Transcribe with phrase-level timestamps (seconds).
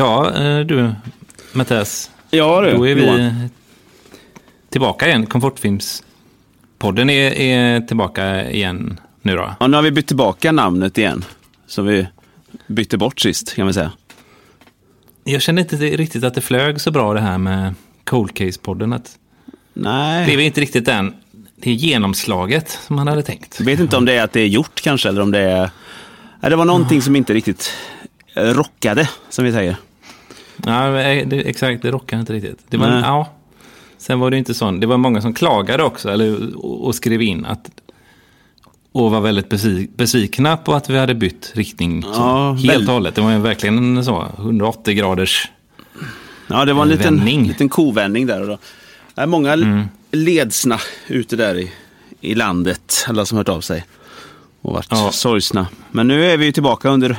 [0.00, 0.92] Ja, eh, du
[1.52, 2.10] Mattias.
[2.30, 3.16] Ja du, Då är Johan.
[3.16, 3.48] vi
[4.70, 5.26] tillbaka igen.
[5.26, 9.54] Komfortfilmspodden är, är tillbaka igen nu då.
[9.60, 11.24] Ja, nu har vi bytt tillbaka namnet igen.
[11.66, 12.06] Som vi
[12.66, 13.92] bytte bort sist, kan vi säga.
[15.24, 18.94] Jag kände inte riktigt att det flög så bra det här med Cold Case-podden.
[18.94, 19.18] Att
[19.74, 20.26] Nej.
[20.26, 21.14] det är inte riktigt den,
[21.56, 23.56] det genomslaget som man hade tänkt.
[23.58, 25.70] Jag vet inte om det är att det är gjort kanske, eller om det är...
[26.40, 27.72] Det var någonting som inte riktigt
[28.34, 29.76] rockade, som vi säger.
[30.66, 30.90] Ja,
[31.24, 32.58] det, exakt, det rockade inte riktigt.
[32.68, 33.00] Det var, Nej.
[33.04, 33.28] ja.
[33.98, 37.22] Sen var det inte sån, det var många som klagade också, eller, och, och skrev
[37.22, 37.70] in att
[38.92, 42.94] och var väldigt besvik, besvikna på att vi hade bytt riktning Ja, helt väl- och
[42.94, 43.14] hållet.
[43.14, 45.48] Det var ju verkligen en så 180 graders...
[46.46, 47.44] Ja, det var en liten, Vändning.
[47.48, 48.40] liten kovändning där.
[48.40, 48.58] Och då.
[49.14, 49.82] Det är många Mm.
[50.12, 51.72] ledsna ute där i,
[52.20, 53.84] i landet, alla som hört av sig.
[54.62, 55.10] Och varit Ja.
[55.12, 55.66] sorgsna.
[55.90, 57.16] Men nu är vi ju tillbaka under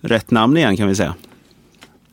[0.00, 1.14] rätt namn igen kan vi säga.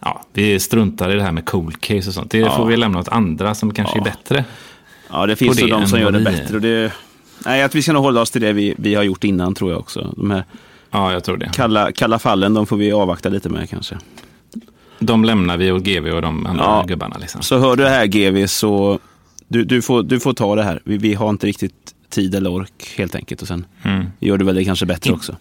[0.08, 2.32] Ja, vi struntar i det här med cold case och sånt.
[2.32, 2.56] Det Ja.
[2.58, 4.02] får vi lämna åt andra som kanske Ja.
[4.02, 4.46] är bättre.
[5.10, 6.56] Ja, det finns ju de som gör det bättre.
[6.56, 6.92] Och det,
[7.46, 9.72] nej, att vi ska nog hålla oss till det vi, vi har gjort innan tror
[9.72, 10.14] jag också.
[10.18, 10.44] De här
[10.92, 11.50] Ja, jag tror det.
[11.54, 13.98] kalla, kalla fallen, de får vi avvakta lite med kanske.
[15.00, 16.84] De lämnar vi åt GV och de andra Ja.
[16.88, 17.18] gubbarna.
[17.18, 17.42] Liksom.
[17.42, 19.00] Så hör du det här GV så
[19.48, 20.82] du, du, får, du får ta det här.
[20.84, 21.74] Vi, vi har inte riktigt
[22.10, 23.42] tid eller ork helt enkelt.
[23.42, 24.06] Och sen Mm.
[24.20, 25.36] gör du väl det kanske bättre In- också.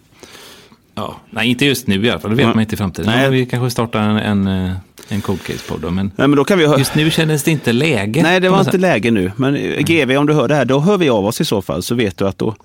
[0.97, 2.29] Ja, nej, inte just nu i alla fall.
[2.31, 3.11] Det vet man inte i framtiden.
[3.15, 3.29] Nej.
[3.29, 4.75] Vi kanske startar en, en, eh,
[5.07, 5.93] en cold case-podd.
[5.93, 8.23] Men Nej, men då kan vi just nu kändes det inte läge.
[8.23, 9.31] Nej, det var inte läge nu.
[9.35, 11.61] Men eh, GV, om du hör det här, då hör vi av oss i så
[11.61, 11.83] fall.
[11.83, 12.55] Så vet du att då...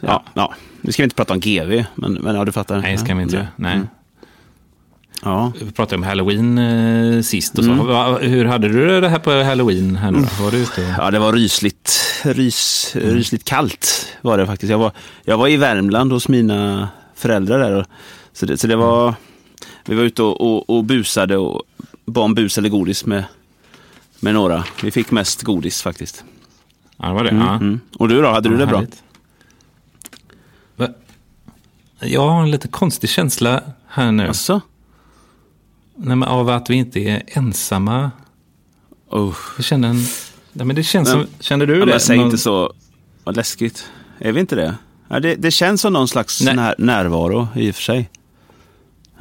[0.00, 0.54] Ja, ja.
[0.80, 2.80] Nu ska vi inte prata om GV, men, men ja, du fattar.
[2.80, 3.46] Nej, det ska vi inte Ja.
[3.56, 3.74] Nej.
[3.74, 3.86] Mm.
[5.24, 5.52] Ja.
[5.60, 7.70] Vi pratade om halloween eh, sist och så.
[7.70, 8.30] Mm.
[8.30, 9.96] Hur hade du det här på halloween?
[9.96, 10.44] Här nu då?
[10.44, 14.70] Var du ute ja, det var rysligt, rys, rysligt kallt var det faktiskt.
[14.70, 14.92] Jag var,
[15.24, 16.88] jag var i Värmland hos mina
[17.20, 17.86] föräldrar där.
[18.32, 19.14] Så, det, så det var...
[19.84, 21.62] Vi var ute och, och, och busade och
[22.04, 23.24] bad om bus eller godis med,
[24.20, 24.64] med några.
[24.82, 26.24] Vi fick mest godis faktiskt.
[26.96, 27.30] Ja, det var det.
[27.30, 27.54] Mm, ja.
[27.54, 27.80] mm.
[27.98, 28.84] Och du då, hade du Ja, det bra?
[30.76, 30.88] Va?
[32.00, 34.26] Jag har en lite konstig känsla här nu.
[34.28, 34.60] Alltså?
[35.96, 38.10] Nej, men av att vi inte är ensamma.
[39.08, 39.36] Oh.
[39.56, 39.96] Jag känner en...
[40.52, 41.34] Nej, men det känns Men- som...
[41.40, 41.90] Känner du Ja, det?
[41.90, 42.72] men säg Någon- inte så
[43.24, 43.90] vad läskigt.
[44.18, 44.74] Är vi inte det?
[45.12, 46.54] Ja, det, det känns som någon slags Nej.
[46.54, 48.10] när, närvaro i och för sig.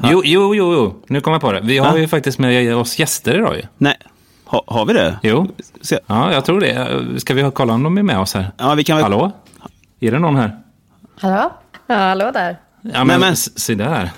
[0.03, 1.03] Jo, jo, jo, jo.
[1.07, 1.59] Nu kommer jag på det.
[1.63, 1.97] Vi har Va?
[1.97, 3.63] ju faktiskt med oss gäster idag ju.
[3.77, 3.97] Nej,
[4.45, 5.19] ha, har vi det?
[5.23, 5.47] Jo,
[5.81, 7.19] Se, ja, jag tror det.
[7.21, 8.51] Ska vi kolla om de är med oss här?
[8.57, 9.03] ja, vi kan väl...
[9.03, 9.31] Hallå?
[9.99, 10.57] Är det någon här?
[11.19, 11.51] Hallå?
[11.87, 12.57] Ja, hallå där.
[12.81, 14.09] Ja, Nej, men, men- se där.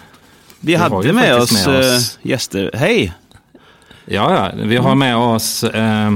[0.60, 2.72] Vi har hade ju med oss, med eh, oss- gäster.
[2.74, 3.14] Hej!
[4.06, 4.64] Ja, ja.
[4.66, 6.12] Vi har med oss eh,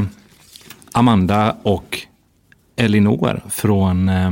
[0.91, 1.99] Amanda och
[2.75, 4.31] Elinor från, eh,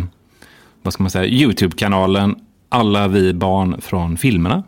[0.83, 2.35] vad ska man säga, YouTube-kanalen
[2.69, 4.63] Alla vi barn från filmerna.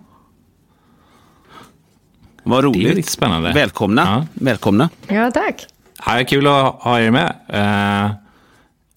[2.43, 2.95] Vad Det är roligt.
[2.95, 3.53] lite spännande.
[3.53, 4.01] Välkomna.
[4.01, 4.25] Ja.
[4.33, 4.89] Välkomna.
[5.07, 5.65] Ja, tack.
[6.05, 7.33] Ja, kul att ha er med.
[7.47, 8.11] Eh,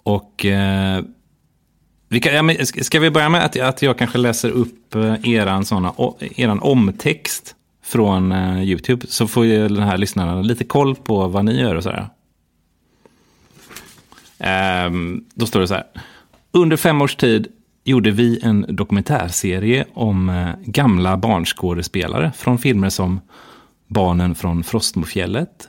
[0.02, 1.02] och eh,
[2.08, 5.28] vi kan, ja, men ska- vi börja med att, att jag kanske läser upp eh,
[5.28, 7.54] eran, såna, o, eran omtext
[7.84, 9.06] från YouTube.
[9.08, 12.08] Så får ju den här lyssnarna lite koll på vad ni gör och sådär.
[14.38, 15.86] Ehm, då står det så här.
[16.52, 17.46] Under fem års tid
[17.84, 23.20] gjorde vi en dokumentärserie om eh, gamla barnskådespelare från filmer som
[23.86, 25.68] Barnen från Frostmofjället,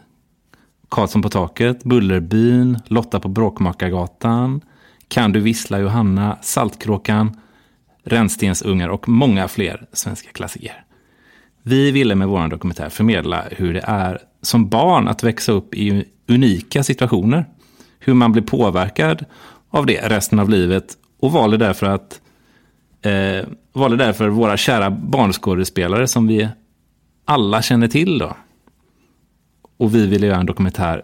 [0.89, 4.61] Karlsson på taket, Bullerbyn, Lotta på Bråkmakargatan,
[5.07, 7.37] Kan du vissla Johanna, Saltkråkan,
[8.03, 10.83] Rännstensungar och många fler svenska klassiker.
[11.63, 16.05] Vi ville med vår dokumentär förmedla hur det är som barn att växa upp i
[16.27, 17.45] unika situationer.
[17.99, 19.25] Hur man blir påverkad
[19.69, 22.21] av det resten av livet och valde därför att
[23.01, 26.49] eh, valde därför våra kära barnskådespelare som vi
[27.25, 28.37] alla känner till då.
[29.77, 31.03] Och vi ville göra en dokumentär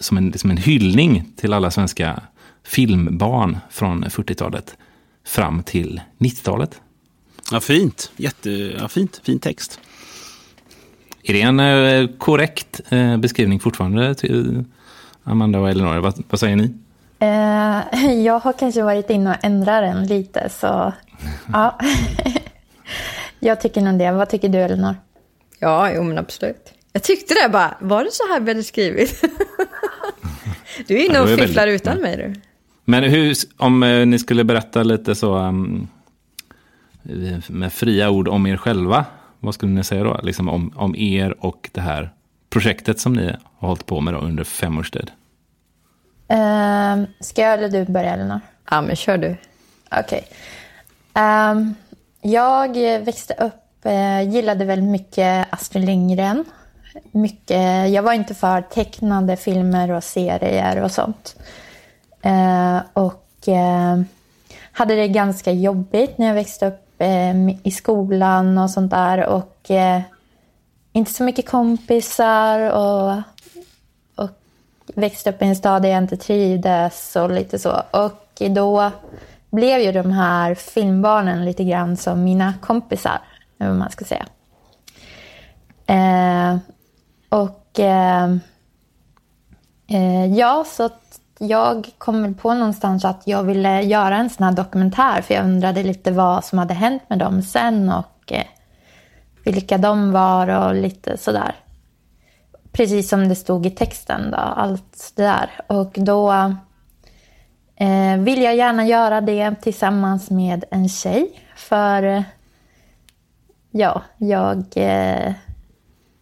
[0.00, 2.22] som en, som en hyllning till alla svenska
[2.64, 4.76] filmbarn från 40-talet
[5.26, 6.80] fram till 90-talet.
[7.52, 8.12] Ja, fint.
[8.16, 9.20] Jätte, ja, fint.
[9.24, 9.80] Fin text.
[11.22, 14.64] Är det en eh, korrekt eh, beskrivning fortfarande till
[15.24, 15.98] Amanda och Elinor?
[15.98, 16.74] Vad, vad säger ni?
[17.20, 20.92] Eh, jag har kanske varit inne och ändrat den lite, så
[21.52, 21.78] ja.
[23.40, 24.12] jag tycker nog det.
[24.12, 24.94] Vad tycker du, Elinor?
[25.58, 26.72] Ja, jo men absolut.
[26.92, 29.24] Jag tyckte det bara, var det så här vi hade skrivit?
[30.86, 32.40] du är inne Ja, och fifflar väldigt- utan mig du.
[32.84, 35.88] Men hur, om eh, ni skulle berätta lite så um,
[37.48, 39.04] med fria ord om er själva,
[39.40, 40.20] vad skulle ni säga då?
[40.22, 42.10] Liksom om, om er och det här
[42.50, 43.26] projektet som ni
[43.58, 45.10] har hållit på med då under fem års tid.
[46.28, 48.40] Eh, ska jag eller du börja, Elinor?
[48.70, 49.36] Ja men kör du.
[49.90, 50.28] Okej.
[51.14, 51.74] Ehm,
[52.20, 56.44] jag växte upp eh, gillade väldigt mycket Astrid Lindgren.
[57.12, 61.36] Mycket, jag var inte för tecknade filmer och serier och sånt.
[62.22, 64.00] Eh, och eh,
[64.72, 69.26] hade det ganska jobbigt när jag växte upp eh, i skolan och sånt där.
[69.26, 70.00] Och eh,
[70.92, 73.22] inte så mycket kompisar och
[74.98, 77.82] växte upp i en stad där jag inte trivdes och lite så.
[77.90, 78.90] Och då
[79.50, 83.20] blev ju de här filmbarnen lite grann som mina kompisar,
[83.58, 84.26] Eller vad man ska säga.
[85.86, 86.58] Eh,
[87.28, 88.30] och eh,
[89.86, 94.44] eh, ja, så att jag kom väl på någonstans att jag ville göra en sån
[94.44, 98.46] här dokumentär för jag undrade lite vad som hade hänt med dem sen och eh,
[99.44, 101.54] vilka de var och lite sådär.
[102.72, 105.50] Precis som det stod i texten då, allt det där.
[105.66, 106.32] Och då
[107.76, 111.30] eh, vill jag gärna göra det tillsammans med en tjej.
[111.56, 112.24] För
[113.70, 115.32] ja, jag eh,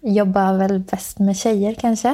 [0.00, 2.08] jobbar väl bäst med tjejer kanske.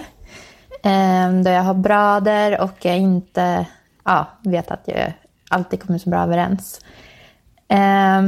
[0.82, 3.66] Eh, då jag har bröder och jag inte
[4.04, 5.12] ja, vet att jag
[5.50, 6.80] alltid kommer så bra överens.
[7.68, 8.22] Eh,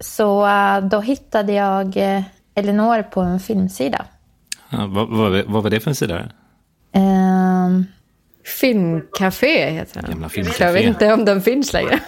[0.00, 2.22] så eh, då hittade jag eh,
[2.54, 4.04] Elinor på en filmsida.
[4.70, 6.28] Ja, vad, vad, vad var det för en sida?
[6.94, 7.84] Um,
[8.60, 10.10] Filmcafé heter den.
[10.10, 10.64] Gamla filmcafé.
[10.64, 12.00] Jag vet inte om den finns längre.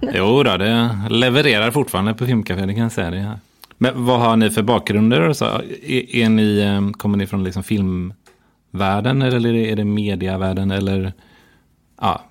[0.00, 3.10] jo då, det levererar fortfarande på filmcafé, det kan jag säga.
[3.10, 3.38] Det.
[3.78, 5.32] Men vad har ni för bakgrunder?
[5.32, 5.44] Så?
[5.44, 10.70] Är, är ni, eh, kommer ni från liksom filmvärlden eller är det mediavärlden?
[10.70, 11.12] Eller
[12.00, 12.24] ja,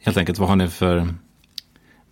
[0.00, 1.08] helt enkelt, vad har ni för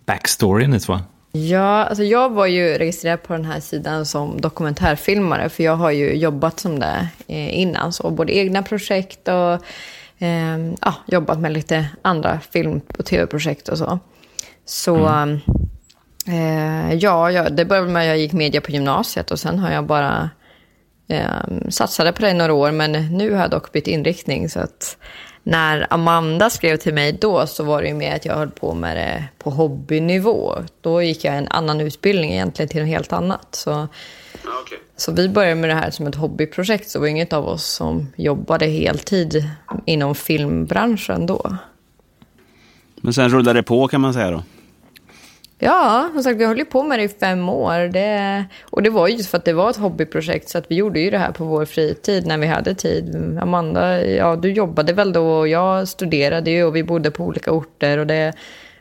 [0.05, 0.99] backstory ni två?
[1.35, 5.91] Ja, alltså jag var ju registrerad på den här sidan som dokumentärfilmare, för jag har
[5.91, 9.53] ju jobbat som det eh, innan, så både egna projekt och
[10.23, 13.99] eh, ja, jobbat med lite andra film och tv-projekt och så.
[14.65, 15.39] Så mm.
[16.27, 19.71] eh, ja, ja, det började med att jag gick media på gymnasiet och sen har
[19.71, 20.29] jag bara
[21.07, 24.59] eh, satsade på det i några år, men nu har jag dock bytt inriktning så
[24.59, 24.97] att
[25.43, 28.73] när Amanda skrev till mig då så var det ju mer att jag höll på
[28.73, 30.55] med det på hobbynivå.
[30.81, 33.47] Då gick jag en annan utbildning egentligen till något helt annat.
[33.51, 33.71] Så,
[34.43, 34.77] okay.
[34.97, 36.89] så vi började med det här som ett hobbyprojekt.
[36.89, 39.49] Så var inget av oss som jobbade heltid
[39.85, 41.57] inom filmbranschen då.
[42.95, 44.43] Men sen rullade det på kan man säga då?
[45.59, 47.79] Ja, som sagt, vi höll ju på med det i fem år.
[47.79, 50.99] Det, och det var just för att det var ett hobbyprojekt, så att vi gjorde
[50.99, 53.37] ju det här på vår fritid när vi hade tid.
[53.41, 57.51] Amanda, ja, du jobbade väl då och jag studerade ju och vi bodde på olika
[57.51, 57.97] orter.
[57.97, 58.33] Och det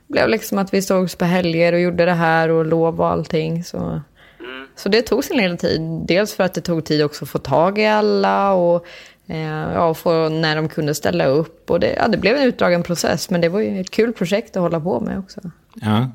[0.08, 3.64] blev liksom att vi sågs på helger och gjorde det här och lov och allting.
[3.64, 4.66] Så, mm.
[4.76, 5.80] så det tog sin lilla tid.
[6.08, 8.86] Dels för att det tog tid också att få tag i alla och
[9.26, 11.70] eh, ja, få, när de kunde ställa upp.
[11.70, 14.56] Och det, ja, det blev en utdragen process, men det var ju ett kul projekt
[14.56, 15.40] att hålla på med också.
[15.74, 16.10] Ja,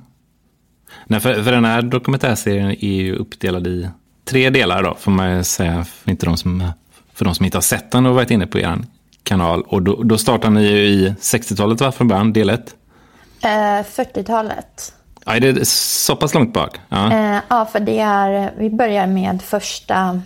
[1.05, 3.89] Nej, för, för den här dokumentärserien är ju uppdelad i
[4.25, 6.71] tre delar då, får man säga, för, inte de som,
[7.13, 8.77] för de som inte har sett den och varit inne på er
[9.23, 9.61] kanal.
[9.61, 12.75] Och då, då startar ni ju i 60-talet va, från början, del 1?
[13.41, 14.93] Eh, 40-talet.
[15.25, 16.79] Ja, är det så pass långt bak?
[16.89, 20.21] Ja, eh, ja för det är, vi börjar med första,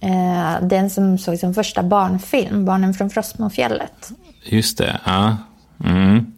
[0.00, 4.10] eh, den som såg som första barnfilm, Barnen från Frostmofjället.
[4.44, 5.36] Just det, ja.
[5.84, 6.32] Mm.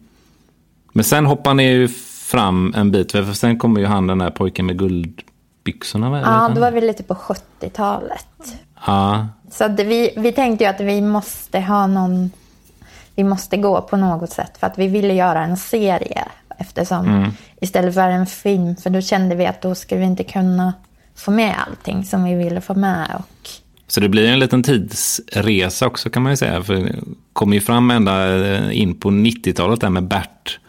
[0.93, 1.89] Men sen hoppar ni ju
[2.27, 3.11] fram en bit.
[3.11, 6.21] För sen kommer ju han den där pojken med guldbyxorna.
[6.21, 8.27] Ja, då var vi lite på 70-talet.
[8.85, 9.27] Ja.
[9.51, 12.31] Så det, vi, vi tänkte ju att vi måste ha någon...
[13.15, 16.25] Vi måste gå på något sätt för att vi ville göra en serie.
[16.57, 17.31] Eftersom mm.
[17.61, 20.73] istället för en film, för då kände vi att då skulle vi inte kunna
[21.15, 23.07] få med allting som vi ville få med.
[23.19, 23.49] Och...
[23.87, 26.63] Så det blir en liten tidsresa också kan man ju säga.
[26.63, 26.95] För det
[27.33, 30.59] kommer ju fram ända in på 90-talet där med Bert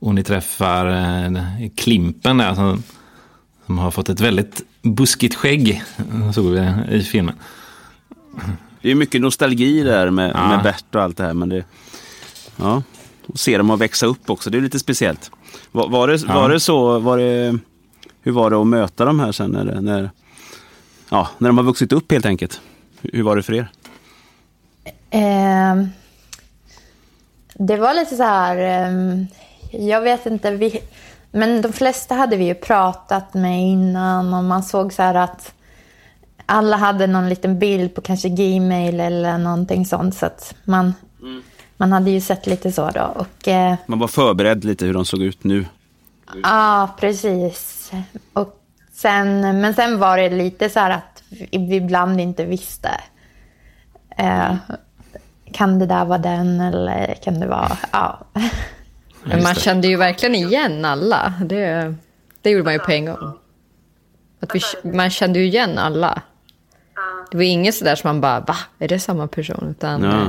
[0.00, 2.82] och ni träffar eh, Klimpen där som,
[3.66, 5.82] som har fått ett väldigt buskigt skägg,
[6.34, 7.34] såg vi i filmen.
[8.82, 10.48] Det är mycket nostalgi där med, ja.
[10.48, 11.34] med Bert och allt det här.
[11.34, 11.64] Men det,
[12.56, 12.82] ja,
[13.26, 15.30] och se dem att växa upp också, det är lite speciellt.
[15.72, 16.34] Var, var, det, ja.
[16.34, 17.58] var det så, var det,
[18.22, 20.10] hur var det att möta dem här sen när, när,
[21.08, 22.60] ja, när de har vuxit upp helt enkelt?
[23.02, 23.70] Hur var det för er?
[25.10, 25.86] Eh,
[27.54, 28.56] det var lite så här...
[28.56, 29.24] Eh,
[29.70, 30.50] jag vet inte.
[30.50, 30.80] Vi,
[31.30, 35.54] men de flesta hade vi ju pratat med innan och man såg så här att
[36.46, 40.14] alla hade någon liten bild på kanske Gmail eller någonting sånt.
[40.14, 41.42] Så att man, mm.
[41.76, 43.14] man hade ju sett lite så då.
[43.16, 45.64] Och, eh, man var förberedd lite hur de såg ut nu.
[46.42, 47.92] Ja, precis.
[48.32, 48.60] Och
[48.92, 53.00] sen, men sen var det lite så här att vi ibland inte visste.
[54.16, 54.54] Eh,
[55.52, 57.78] kan det där vara den eller kan det vara...
[57.92, 58.18] Ja.
[59.24, 61.32] Men man kände ju verkligen igen alla.
[61.44, 61.94] Det,
[62.42, 63.32] det gjorde man ju på en gång.
[64.42, 66.22] Att vi, man kände ju igen alla.
[67.30, 68.56] Det var inget sådär som man bara, va?
[68.78, 69.66] Är det samma person?
[69.70, 70.10] Utan, Ja.
[70.22, 70.28] eh,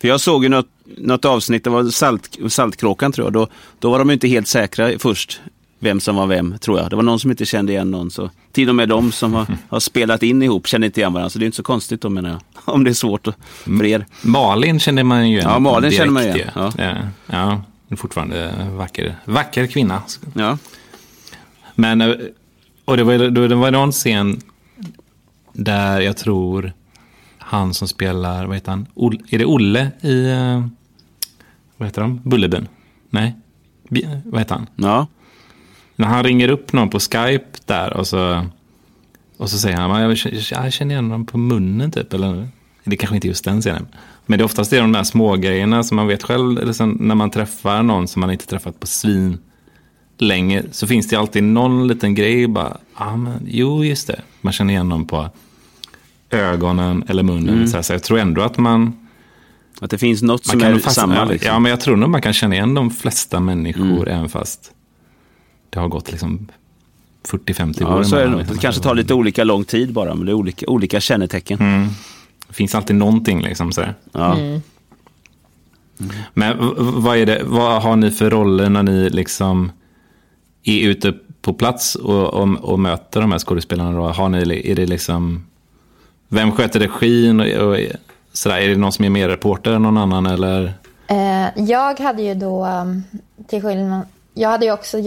[0.00, 3.32] För jag såg ju något, något avsnitt, det var salt, Saltkråkan tror jag.
[3.32, 3.46] Då,
[3.78, 5.40] då var de inte helt säkra först
[5.78, 6.90] vem som var vem, tror jag.
[6.90, 8.10] Det var någon som inte kände igen någon.
[8.10, 11.30] Så till och med de som har, har spelat in ihop kände inte igen varandra.
[11.30, 12.40] Så det är inte så konstigt då menar jag.
[12.74, 13.28] Om det är svårt
[13.64, 14.06] för er.
[14.22, 15.50] Malin kände man ju igen.
[15.50, 16.72] Ja, Malin direkt känner man igen, ja.
[16.78, 16.94] Ja,
[17.26, 20.02] ja, är fortfarande vacker, vacker kvinna.
[20.34, 20.58] Ja.
[21.74, 22.14] Men, eh,
[22.84, 24.40] och det var, det var någon scen
[25.52, 26.72] där jag tror
[27.38, 28.86] han som spelar, vad heter han?
[28.94, 30.66] Olle, är det Olle i, eh,
[31.76, 32.20] vad heter de?
[32.24, 32.68] Bullerbyn?
[33.10, 33.34] Nej,
[34.24, 34.66] vad heter han?
[34.76, 35.06] ja.
[35.96, 38.46] När han ringer upp någon på Skype där och så,
[39.36, 42.12] och så säger han, jag känner, jag känner igen honom på munnen typ.
[42.12, 42.48] Eller,
[42.84, 43.86] det kanske inte är just den scenen.
[44.32, 46.96] Men det är oftast det de där små grejerna som man vet själv, eller sen
[47.00, 49.38] när man träffar någon som man inte träffat på svin
[50.18, 54.52] länge, så finns det alltid någon liten grej, bara, ah, men, jo just det, man
[54.52, 55.30] känner igen dem på
[56.30, 57.68] ögonen eller munnen.
[57.68, 59.08] Så, här, så jag tror ändå att man,
[59.80, 61.24] Att det finns något som är fast, samma.
[61.24, 61.52] Liksom.
[61.52, 64.72] ja, men jag tror nog man kan känna igen de flesta människor även fast
[65.70, 66.48] det har gått liksom
[67.28, 67.98] 40-50 år.
[67.98, 70.34] Ja, så är det, det kanske tar lite olika lång tid bara, men det är
[70.34, 71.58] olika, olika kännetecken.
[71.60, 71.88] Mm.
[72.52, 73.94] Det finns alltid någonting liksom sådär.
[74.12, 74.36] Ja.
[76.34, 79.72] Men v- v- vad, är det, vad har ni för roller när ni liksom
[80.64, 83.92] är ute på plats och, och, och möter de här skådespelarna?
[83.92, 84.06] Då?
[84.06, 85.46] Har ni, är det liksom,
[86.28, 87.40] vem sköter regin?
[87.40, 87.76] Och, och,
[88.32, 90.26] sådär, är det någon som är mer reporter än någon annan?
[90.26, 90.72] Eller?
[91.06, 93.02] Eh, jag hade ju då, um,
[93.48, 94.98] till skillnad, jag hade ju också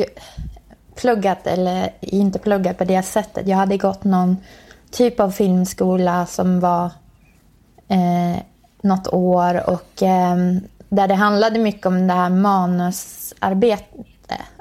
[0.95, 3.47] pluggat, eller inte pluggat på det sättet.
[3.47, 4.37] Jag hade gått någon
[4.91, 6.91] typ av filmskola som var
[7.87, 8.41] eh,
[8.81, 10.35] något år och eh,
[10.89, 13.85] där det handlade mycket om det här manusarbete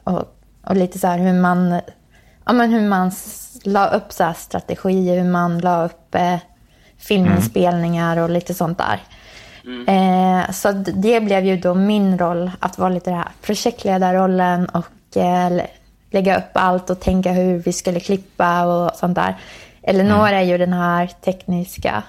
[0.05, 0.25] och,
[0.67, 1.81] och lite så hur man,
[2.47, 3.13] ja, men hur man
[3.65, 6.37] la upp så här strategier, hur man la upp eh,
[6.99, 9.01] filminspelningar och lite sånt där.
[9.89, 15.17] Eh, så det blev ju då min roll, att vara lite den här projektledarrollen och
[15.17, 15.67] eh, lä-
[16.11, 19.37] lägga upp allt och tänka hur vi skulle klippa och sånt där.
[19.83, 22.03] Eleonora är ju den här tekniska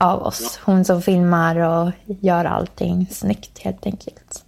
[0.00, 0.60] av oss.
[0.64, 1.90] Hon som filmar och
[2.20, 4.44] gör allting snyggt helt enkelt.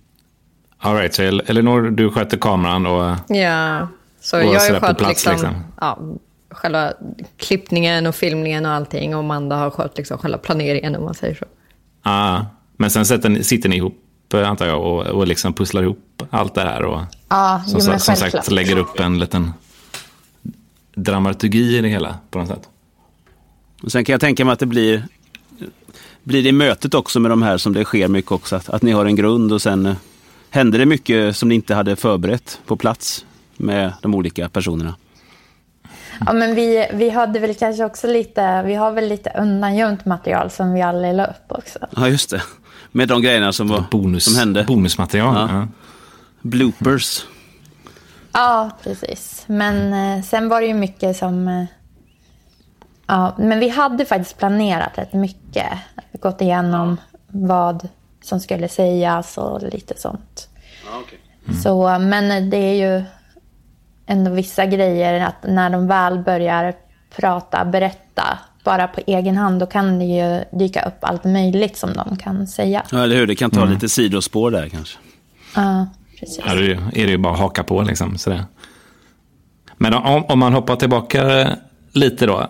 [0.78, 3.88] All right, så El- Elinor, du sköter kameran och Ja,
[4.20, 5.54] så Och jag har skött liksom, liksom.
[5.80, 5.98] Ja,
[6.50, 6.92] själva
[7.36, 9.14] klippningen och filmningen och allting.
[9.14, 11.44] Och Amanda har skött liksom själva planeringen om man säger så.
[12.02, 12.40] ah,
[12.76, 16.22] men sen sätter ni, sitter ni ihop eh, antar jag och, och liksom pusslar ihop
[16.30, 19.52] allt det här och Ja, som, jo, men som sagt lägger upp en liten
[20.94, 22.68] dramaturgi i det hela på något sätt.
[23.82, 25.06] Och sen kan jag tänka mig att det blir,
[26.24, 28.56] blir det i mötet också med de här som det sker mycket också.
[28.56, 29.94] Att, att ni har en grund och sen eh,
[30.50, 33.24] händer det mycket som ni inte hade förberett på plats
[33.56, 34.94] med de olika personerna.
[36.26, 40.50] Ja, men vi, vi hade väl kanske också lite, vi har väl lite undangömt material
[40.50, 41.78] som vi aldrig la upp också.
[41.96, 42.42] Ja, just det.
[42.92, 44.64] Med de grejerna som, var, Bonus, som hände.
[44.64, 45.34] Bonusmaterial.
[45.34, 45.56] Ja.
[45.56, 45.68] Ja.
[46.42, 47.26] Bloopers.
[48.32, 49.44] Ja, precis.
[49.46, 51.66] Men eh, sen var det ju mycket som...
[53.12, 55.68] Ja, men vi hade faktiskt planerat rätt mycket.
[56.12, 56.96] Gått igenom
[57.28, 57.88] vad
[58.22, 60.48] som skulle sägas och lite sånt.
[61.62, 63.04] Så, men det är ju
[64.06, 66.74] ändå vissa grejer att när de väl börjar
[67.16, 71.92] prata, berätta bara på egen hand, då kan det ju dyka upp allt möjligt som
[71.92, 72.82] de kan säga.
[72.90, 73.26] Ja, eller hur?
[73.26, 74.98] Det kan ta lite sidospår där kanske.
[75.56, 75.86] Ja,
[76.20, 76.40] precis.
[76.46, 78.18] Ja, då är det ju bara att haka på liksom.
[78.18, 78.44] Sådär.
[79.76, 81.48] Men om, om man hoppar tillbaka
[81.92, 82.48] lite då.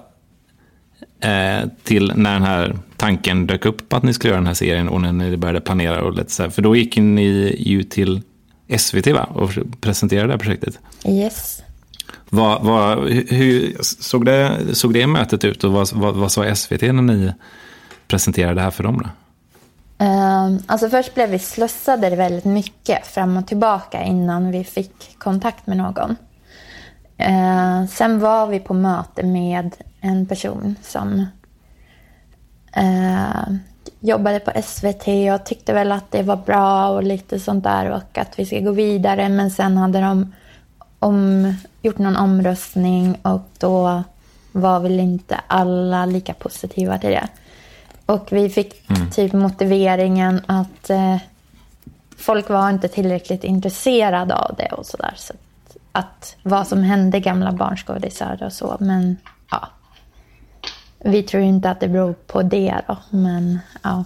[1.22, 4.88] Eh, till när den här tanken dök upp att ni skulle göra den här serien
[4.88, 6.50] och när ni började planera och lite så här.
[6.50, 8.22] För då gick ni ju till
[8.78, 9.24] SVT va?
[9.34, 9.50] och
[9.80, 10.78] presenterade det här projektet.
[11.04, 11.62] Yes.
[12.28, 16.54] Vad, vad, hur, hur såg, det, såg det mötet ut och vad, vad, vad sa
[16.54, 17.32] SVT när ni
[18.08, 19.02] presenterade det här för dem?
[19.02, 19.08] Då?
[20.04, 25.66] Ehm, alltså först blev vi slussade väldigt mycket fram och tillbaka innan vi fick kontakt
[25.66, 26.16] med någon.
[27.22, 31.26] Ehm, sen var vi på möte med en person som
[32.72, 33.54] eh,
[34.00, 38.18] jobbade på SVT och tyckte väl att det var bra och lite sånt där och
[38.18, 39.28] att vi ska gå vidare.
[39.28, 40.32] Men sen hade de
[40.98, 44.02] om, gjort någon omröstning och då
[44.52, 47.28] var väl inte alla lika positiva till det.
[48.06, 51.16] Och vi fick typ motiveringen att eh,
[52.16, 55.14] folk var inte tillräckligt intresserade av det och sådär.
[55.16, 55.34] Så
[55.92, 58.76] att, vad som hände gamla barnskådisar och så.
[58.80, 59.16] Men
[59.50, 59.68] ja,
[60.98, 62.96] vi tror inte att det beror på det då.
[63.10, 64.04] Men ja,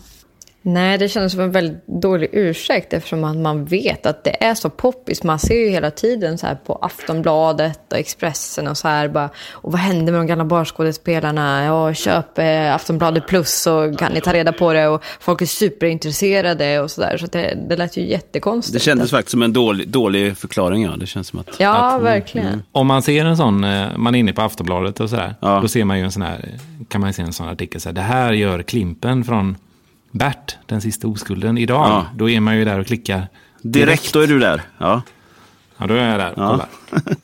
[0.68, 4.54] Nej, det kändes som en väldigt dålig ursäkt eftersom att man vet att det är
[4.54, 5.22] så poppis.
[5.22, 9.30] Man ser ju hela tiden så här på Aftonbladet och Expressen och så här bara,
[9.52, 11.64] och vad händer med de gamla barskådespelarna?
[11.64, 15.46] Ja, köp eh, Aftonbladet plus så kan ni ta reda på det och folk är
[15.46, 17.16] superintresserade och så där.
[17.16, 18.74] Så det, det lät ju jättekonstigt.
[18.74, 20.96] Det kändes faktiskt som en dålig, dålig förklaring, ja.
[20.96, 21.60] Det känns som att...
[21.60, 22.62] Ja, att, verkligen.
[22.72, 25.58] Om man ser en sån, eh, man är inne på Aftonbladet och sådär, Ja.
[25.62, 26.48] då ser man ju en sån här,
[26.88, 29.56] kan man se en sån artikel, så här, det här gör Klimpen från
[30.18, 31.86] Bert, den sista oskulden, idag.
[31.88, 32.06] Ja.
[32.14, 33.28] Då är man ju där och klickar.
[33.62, 34.62] Direkt, då är du där.
[34.78, 35.02] Ja.
[35.76, 36.50] Ja, då är jag där och Ja.
[36.50, 36.68] kollar.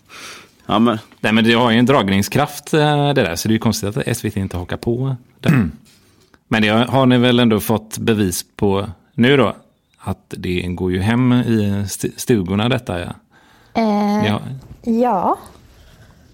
[0.67, 3.55] Ja, men, Nej, men det har ju en dragningskraft eh, det där, så det är
[3.55, 5.69] ju konstigt att SVT inte hakar på det.
[6.49, 9.57] Men det har ni väl ändå fått bevis på nu då?
[9.99, 13.01] Att det går ju hem i st- stugorna detta.
[13.01, 13.07] Ja.
[13.75, 14.41] Eh, Ja.
[14.83, 15.39] ja,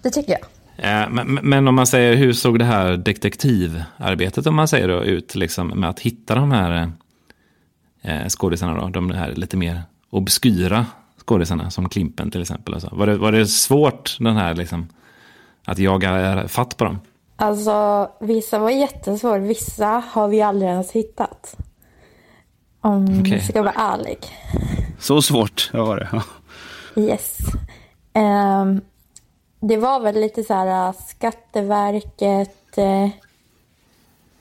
[0.01, 0.41] det tycker jag.
[0.81, 5.03] Eh, Men, men om man säger, hur såg det här detektivarbetet om man säger då,
[5.03, 6.91] ut liksom, med att hitta de här
[8.01, 8.89] eh, skådisarna då?
[8.89, 10.85] De här lite mer obskyra
[11.25, 12.73] skådisarna som Klimpen till exempel.
[12.73, 12.89] Och så.
[12.91, 14.87] Var, det, var det svårt den här liksom,
[15.65, 16.99] att jaga fatt på dem?
[17.35, 19.37] Alltså, vissa var jättesvåra.
[19.37, 21.57] Vissa har vi aldrig ens hittat.
[22.81, 24.17] Om jag ska vara ärlig.
[24.99, 26.21] så svårt var det.
[27.01, 27.37] Yes.
[28.13, 28.81] Ehm,
[29.59, 33.09] det var väl lite så här äh, Skatteverket eh,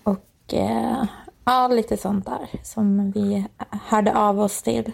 [0.02, 1.04] och eh,
[1.44, 4.92] ja, lite sånt där som vi hörde av oss till.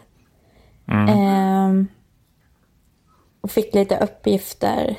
[0.89, 1.89] Ehm,
[3.41, 4.97] och fick lite uppgifter.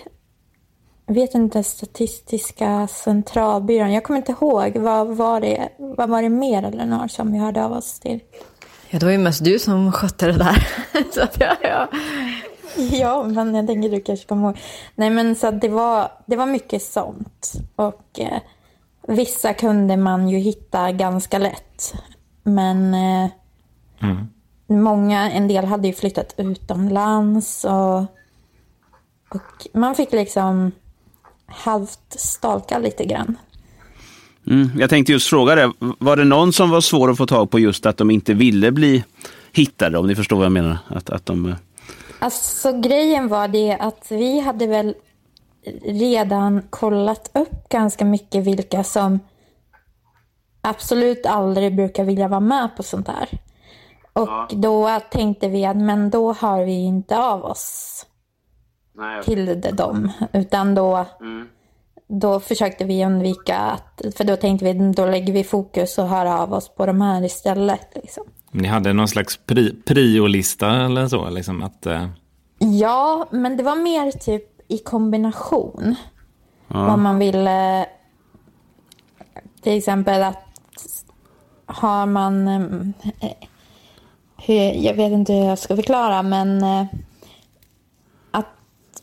[1.05, 3.93] Jag vet inte, Statistiska centralbyrån.
[3.93, 4.77] Jag kommer inte ihåg.
[4.77, 8.19] Vad var det, vad var det mer Eleanor som vi hörde av oss till?
[8.89, 10.67] Ja, det var ju mest du som skötte det där.
[11.13, 11.87] så att jag, jag,
[12.91, 14.57] Ja, men jag tänker du kanske kommer ihåg.
[14.95, 17.53] Nej, men så det var, det var mycket sånt.
[17.75, 18.39] Och eh,
[19.07, 21.93] vissa kunde man ju hitta ganska lätt.
[22.43, 23.29] Men eh,
[24.67, 27.99] många, en del hade ju flyttat utomlands och,
[29.29, 30.71] och man fick liksom
[31.45, 33.37] halvt stalka lite grann.
[34.47, 35.71] Mm, jag tänkte just fråga det.
[35.79, 38.71] Var det någon som var svår att få tag på just att de inte ville
[38.71, 39.03] bli
[39.51, 40.77] hittade, om ni förstår vad jag menar?
[40.87, 41.55] Att, att de, eh,
[42.25, 44.95] Alltså grejen var det att vi hade väl
[45.83, 49.19] redan kollat upp ganska mycket vilka som
[50.61, 53.29] absolut aldrig brukar vilja vara med på sånt här.
[54.13, 58.05] Och då tänkte vi att men då hör vi inte av oss
[59.23, 60.11] till dem.
[60.33, 61.05] Utan då,
[62.07, 66.25] då försökte vi undvika att, för då tänkte vi då lägger vi fokus och hör
[66.25, 67.87] av oss på de här istället.
[67.95, 68.23] Liksom.
[68.55, 71.29] Ni hade någon slags pri, priolista eller så?
[71.29, 72.07] Liksom att, eh,
[72.59, 75.95] Ja, men det var mer typ i kombination.
[76.67, 77.85] Vad man ville...
[79.61, 80.37] Till exempel att
[81.65, 82.47] har man...
[82.47, 83.31] eh,
[84.37, 86.63] Hur, jag vet inte hur jag ska förklara, men...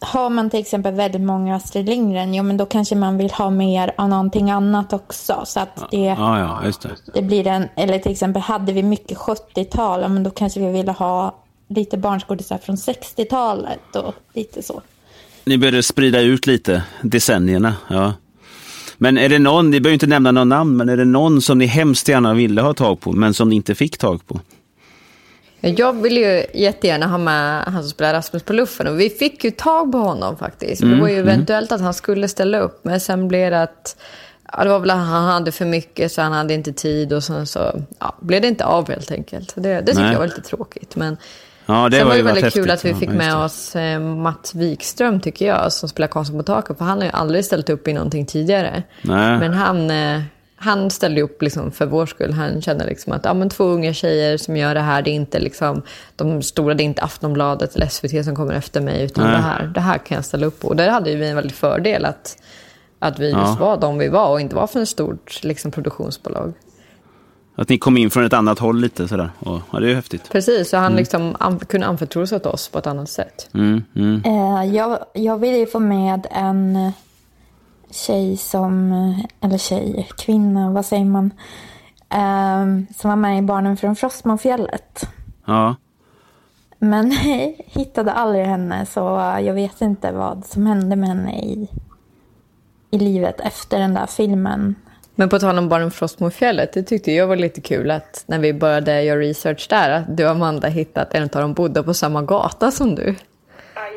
[0.02, 3.50] har man till exempel väldigt många Astrid Lindgren, ja men då kanske man vill ha
[3.50, 5.42] mer av någonting annat också.
[5.46, 6.90] Så att det, ja, ja, just det.
[7.14, 7.68] det blir en...
[7.76, 11.34] Eller till exempel hade vi mycket 70-tal, ja, men då kanske vi ville ha
[11.68, 14.82] lite barnskådisar från 60-talet och lite så.
[15.44, 17.74] Ni började sprida ut lite, decennierna.
[17.88, 18.12] Ja.
[18.98, 21.58] Men är det någon, ni behöver inte nämna någon namn, men är det någon som
[21.58, 24.40] ni hemskt gärna ville ha tag på, men som ni inte fick tag på?
[25.62, 29.44] Jag ville ju jättegärna ha med han som spelar Rasmus på luffen och vi fick
[29.44, 30.82] ju tag på honom faktiskt.
[30.82, 33.96] det var ju eventuellt att han skulle ställa upp men sen blev det att
[34.52, 37.24] ja, det var väl att han hade för mycket så han hade inte tid och
[37.24, 39.52] sen så ja, blev det inte av helt enkelt.
[39.54, 40.96] Det, det tycker jag var lite tråkigt.
[40.96, 41.16] Men
[41.66, 45.20] Ja, det sen var det väldigt kul att vi fick med oss eh, Mats Wikström
[45.20, 47.92] tycker jag som spelar Karlsson på taket för han har ju aldrig ställt upp i
[47.92, 48.82] någonting tidigare.
[49.02, 49.38] Nej.
[49.38, 50.20] Men han, eh,
[50.62, 52.32] han ställde upp liksom för vår skull.
[52.32, 55.14] Han kände liksom att ja, men två unga tjejer som gör det här, det är
[55.14, 55.82] inte liksom,
[56.16, 59.32] de stora, det är inte Aftonbladet eller SVT som kommer efter mig, utan Nej.
[59.36, 60.68] det här, det här kan jag ställa upp på.
[60.68, 62.36] Och där hade vi en väldig fördel att,
[62.98, 63.56] att vi just Ja.
[63.60, 66.52] var de vi var och inte var för ett stort liksom, produktionsbolag.
[67.56, 69.30] Att ni kom in från ett annat håll lite sådär.
[69.38, 70.30] Och, ja, det är ju häftigt.
[70.30, 73.48] Precis, så han liksom an- kunde anförtro sig åt oss på ett annat sätt.
[73.54, 74.22] Mm, mm.
[74.24, 76.92] Eh, jag, jag ville ju få med en
[77.92, 81.30] tjej som, eh, eller tjej, kvinna, vad säger man,
[82.12, 85.08] Ehm, som var med i Barnen från Frostmofjället.
[85.46, 85.76] Ja.
[86.78, 87.10] Men
[87.66, 89.00] hittade aldrig henne så
[89.44, 91.68] jag vet inte vad som hände med henne i,
[92.90, 94.74] i livet efter den där filmen.
[95.14, 98.38] Men på tal om Barnen från Frostmofjället, det tyckte jag var lite kul att när
[98.38, 101.94] vi började göra research där, att du och Amanda hittat en av dem bodde på
[101.94, 103.14] samma gata som du.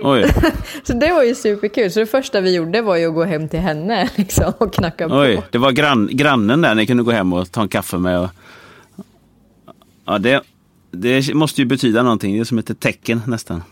[0.02, 0.34] Oj,
[0.84, 1.92] Så det var ju superkul.
[1.92, 5.10] Så det första vi gjorde var ju att gå hem till henne liksom, och knacka
[5.10, 5.16] på.
[5.16, 5.42] oj.
[5.52, 8.20] Det var grann, grannen där ni kunde gå hem och ta en kaffe med.
[8.20, 8.30] Och...
[10.06, 10.42] Ja, det,
[10.92, 12.34] det måste ju betyda någonting.
[12.34, 13.64] Det är som ett tecken nästan.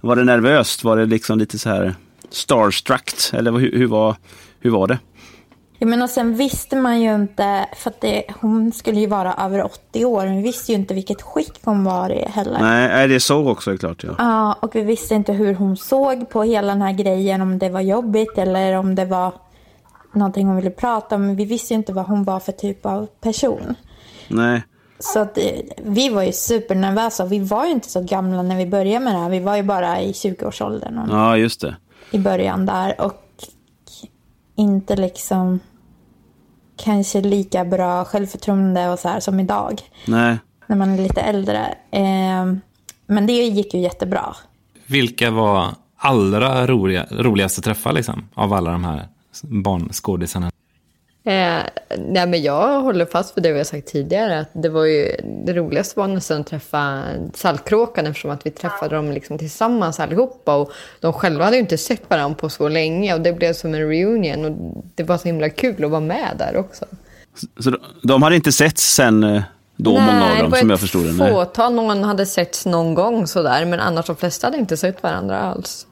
[0.00, 0.84] Var det nervöst?
[0.84, 1.94] Var det liksom lite så här
[2.30, 3.12] starstruck?
[3.32, 4.16] Eller hur, hur, var,
[4.60, 4.98] hur var det?
[5.78, 9.34] Ja, men och sen visste man ju inte, för att det, hon skulle ju vara
[9.34, 12.58] över 80 år, men vi visste ju inte vilket skick hon var i heller.
[12.60, 14.04] Nej, det såg också klart.
[14.04, 14.14] Ja.
[14.18, 17.68] ja, och vi visste inte hur hon såg på hela den här grejen, om det
[17.68, 19.32] var jobbigt eller om det var
[20.12, 21.36] någonting hon ville prata om.
[21.36, 23.74] Vi visste ju inte vad hon var för typ av person.
[24.28, 24.62] Nej.
[24.98, 25.44] Så att, eh,
[25.82, 27.24] vi var ju supernervösa.
[27.24, 29.30] Vi var ju inte så gamla när vi började med det här.
[29.30, 31.08] Vi var ju bara i 20-årsåldern.
[31.10, 31.76] Ja, just det.
[32.10, 33.00] I början där.
[33.00, 33.24] Och
[34.56, 35.60] inte liksom
[36.78, 39.80] kanske lika bra självförtroende och så här som idag.
[40.06, 40.38] Nej.
[40.66, 41.74] När man är lite äldre.
[41.90, 42.46] Eh,
[43.06, 44.36] men det gick ju jättebra.
[44.86, 49.08] Vilka var allra roliga, roligaste träffar liksom, av alla de här
[49.42, 50.50] barnskådisarna?
[51.28, 51.62] Eh,
[51.98, 54.40] nej men jag håller fast vid det vi har sagt tidigare.
[54.40, 57.02] Att det, var ju, det roligaste var nästan att träffa
[57.34, 60.56] Saltkråkan eftersom att vi träffade dem liksom tillsammans allihopa.
[60.56, 63.74] Och de själva hade ju inte sett varandra på så länge och det blev som
[63.74, 64.44] en reunion.
[64.44, 66.84] Och det var så himla kul att vara med där också.
[67.58, 69.42] Så de, de hade inte setts sen eh,
[69.76, 71.12] då, nej, många av dem, som jag förstod det?
[71.12, 73.64] Nej, fåtal någon hade setts någon gång sådär.
[73.64, 75.86] Men annars de flesta hade inte sett varandra alls.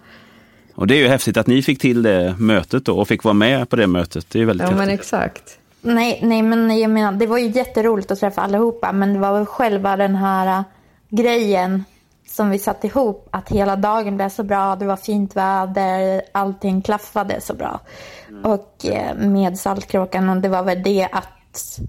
[0.77, 3.35] Och det är ju häftigt att ni fick till det mötet då och fick vara
[3.35, 4.31] med på det mötet.
[4.31, 4.87] Det är väldigt ja, häftigt.
[4.87, 5.59] men exakt.
[5.81, 9.33] Nej, nej, men jag menar, det var ju jätteroligt att träffa allihopa, men det var
[9.33, 10.65] väl själva den här uh,
[11.09, 11.85] grejen
[12.29, 16.83] som vi satte ihop, att hela dagen blev så bra, det var fint väder, allting
[16.83, 17.81] klaffade så bra.
[18.29, 18.45] Mm.
[18.45, 21.81] Och eh, med Saltkråkan, och det var väl det att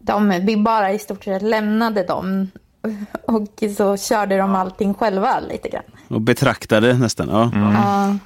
[0.00, 2.50] de, vi bara i stort sett lämnade dem
[3.26, 5.97] och så körde de allting själva lite grann.
[6.08, 7.50] Och betraktade nästan, ja.
[7.54, 7.74] Mm.
[7.74, 8.16] Uh,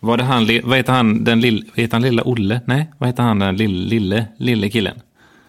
[0.00, 2.60] var det han, vad heter han, den lill, heter han lilla Olle?
[2.64, 5.00] Nej, vad heter han den lille, lille, lille killen?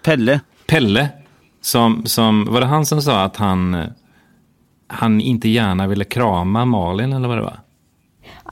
[0.03, 0.39] Pelle.
[0.67, 1.09] Pelle.
[1.61, 3.83] Som, som, var det han som sa att han,
[4.87, 7.59] han inte gärna ville krama Malin eller vad det var?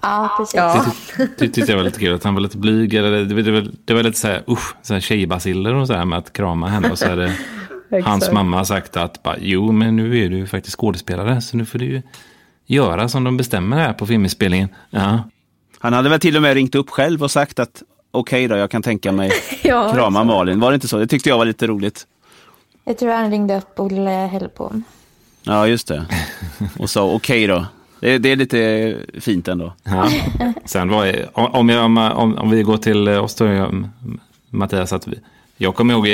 [0.02, 0.56] Ja, precis.
[0.56, 0.86] Ja.
[1.17, 2.93] Det, det, det tyckte jag var lite kul, att han var lite blyg.
[2.93, 5.93] Eller, det, det, var, det var lite så här, usch, så här tjejbaciller och så
[5.93, 6.91] här med att krama henne.
[6.91, 7.36] Och så hade
[8.04, 11.65] hans mamma har sagt att, bara, jo men nu är du faktiskt skådespelare, så nu
[11.65, 12.02] får du
[12.65, 14.69] göra som de bestämmer här på filminspelningen.
[14.89, 15.23] Ja.
[15.80, 18.62] Han hade väl till och med ringt upp själv och sagt att okej okay då,
[18.62, 19.32] jag kan tänka mig
[19.63, 20.60] ja, krama Malin.
[20.60, 20.97] Var det inte så?
[20.97, 22.08] Det tyckte jag var lite roligt.
[22.84, 24.84] Jag tror han ringde upp Olle Hellbom.
[25.43, 26.06] Ja, just det.
[26.80, 27.65] Och sa okej okay då.
[27.99, 29.73] Det, det, är lite fint ändå.
[29.84, 30.10] Ja.
[30.65, 33.69] Sen var om, jag, om, om, om vi går till oss då,
[34.49, 35.19] Mattias, att vi,
[35.58, 36.08] jag kommer ihåg,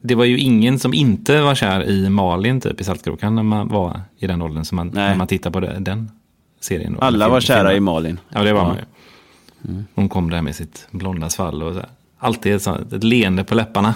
[0.00, 3.68] det var ju ingen som inte var kär i Malin typ i Saltkråkan när man
[3.68, 6.10] var i den åldern, som man, när man tittar på det, den
[6.60, 6.92] serien.
[6.92, 8.20] Då, Alla var kära i Malin.
[8.28, 8.66] Ja, det var ja.
[8.66, 8.84] man ju.
[9.70, 9.86] Mm.
[9.94, 11.88] Hon kom där med sitt blonda svall och så här.
[12.18, 13.94] alltid ett, sånt, ett leende på läpparna.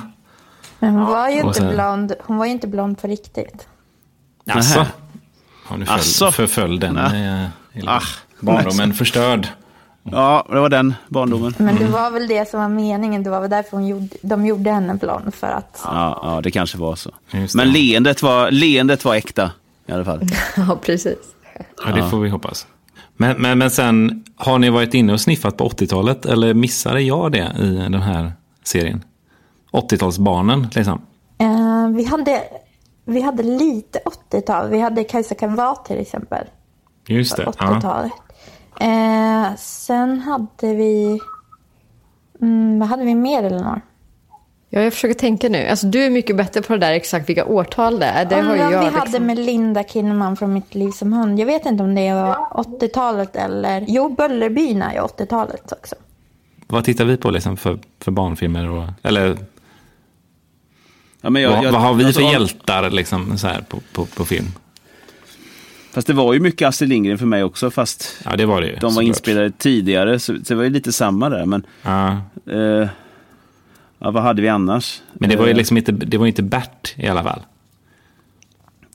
[0.79, 3.69] Men hon var ju inte blond, hon var ju inte blond på riktigt.
[4.47, 4.87] Alltså.
[5.71, 7.49] Ja, nu föll, förföll den eh,
[7.87, 8.03] ah,
[8.41, 9.49] barndomen förstörd.
[10.03, 11.55] Ja, det var den barndomen.
[11.59, 13.23] Men det var väl det som var meningen.
[13.23, 15.35] Det var väl därför hon gjorde, de gjorde henne blond.
[15.35, 15.81] För att...
[15.85, 17.11] Ja, ja det kanske var så.
[17.55, 19.51] Men leendet var, leendet var äkta
[19.87, 20.21] i alla fall.
[20.57, 21.19] ja, precis.
[21.85, 22.67] Ja, det får vi hoppas.
[23.17, 26.27] Men, men, men sen, har ni varit inne och sniffat på 80-talet?
[26.27, 28.33] Eller missade jag det i den här
[28.65, 29.05] serien?
[29.73, 31.03] 80-talsbarnen, liksom.
[31.43, 32.43] Uh, vi, hade,
[33.05, 34.69] vi hade lite 80-tal.
[34.71, 36.47] Vi hade Kajsa kan vara till exempel.
[37.07, 37.45] Just det.
[37.45, 38.13] 80-talet.
[38.29, 38.30] Ja.
[38.83, 41.21] Uh, sen hade vi...
[42.41, 43.81] Mm, vad hade vi mer, Elinor?
[44.73, 45.69] Ja, jag försöker tänka nu.
[45.69, 48.25] Alltså, du är mycket bättre på det där exakt vilka årtal det är.
[48.25, 49.01] Det ja, har ju jag, vi liksom...
[49.01, 51.39] hade med Linda Kinnaman från Mitt liv som hund.
[51.41, 53.85] Jag vet inte om det var 80-talet eller...
[53.89, 55.95] Jo, Bullerbyn är ju 80-talet också.
[56.67, 58.71] Vad tittar vi på liksom för, för barnfilmer?
[58.71, 59.39] Och, eller
[61.21, 63.81] ja, men jag, vad, jag, vad har vi alltså, för hjältar liksom, så här, på,
[63.93, 64.47] på, på film?
[65.93, 68.79] Fast det var ju mycket Astrid Lindgren för mig också, fast ja, det var det
[68.81, 70.19] de var inspelade tidigare.
[70.19, 71.47] Så, det var ju lite samma där.
[71.47, 72.21] Men, ja.
[72.53, 72.89] eh,
[74.03, 75.03] Ja, vad hade vi annars?
[75.13, 77.41] Men det var ju eh, liksom inte, det var inte Bert i alla fall.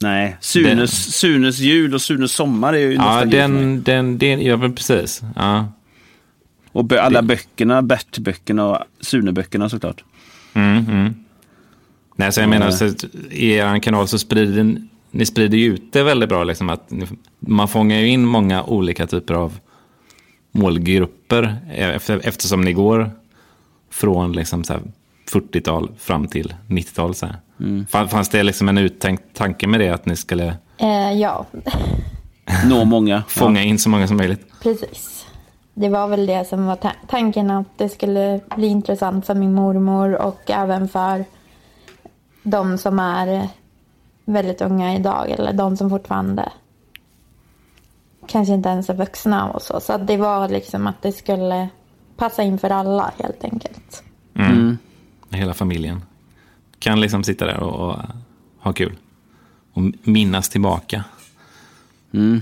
[0.02, 4.58] Nej, Sunes, den, Sunes jul och Sunes sommar är ju Ja, den, den, den, ja
[4.58, 5.22] precis.
[5.36, 5.68] Ja.
[6.72, 7.28] Och alla det.
[7.28, 10.04] böckerna, Bert-böckerna och Sune-böckerna såklart.
[10.54, 11.16] Mm, mm.
[12.16, 12.86] Nej, så jag menar, så
[13.32, 14.78] i er kanal så sprider
[15.16, 16.44] ni sprider ju ut det väldigt bra.
[16.44, 17.08] Liksom, att ni,
[17.40, 19.60] man fångar ju in många olika typer av
[20.52, 23.12] målgrupper efter, eftersom ni går
[23.90, 24.64] från liksom
[25.32, 27.14] 40-tal fram till 90-tal.
[27.60, 27.88] Mm.
[27.88, 31.46] Fanns det liksom en uttänkt tanke med det, att ni skulle eh, ja.
[32.66, 33.24] nå många?
[33.28, 34.46] Fånga in så många som möjligt?
[34.64, 35.26] Precis.
[35.74, 39.54] Det var väl det som var ta tanken, att det skulle bli intressant för min
[39.54, 41.26] mormor och även för
[42.44, 43.50] de som är
[44.26, 46.52] väldigt unga idag eller de som fortfarande
[48.28, 49.80] kanske inte ens är vuxna och så.
[49.80, 51.70] Så att det var liksom att det skulle
[52.18, 54.04] passa in för alla helt enkelt.
[54.36, 54.78] Mm.
[55.30, 56.02] Hela familjen
[56.80, 58.00] kan liksom sitta där och, och
[58.60, 58.96] ha kul.
[59.74, 61.04] Och minnas tillbaka.
[62.14, 62.42] Mm.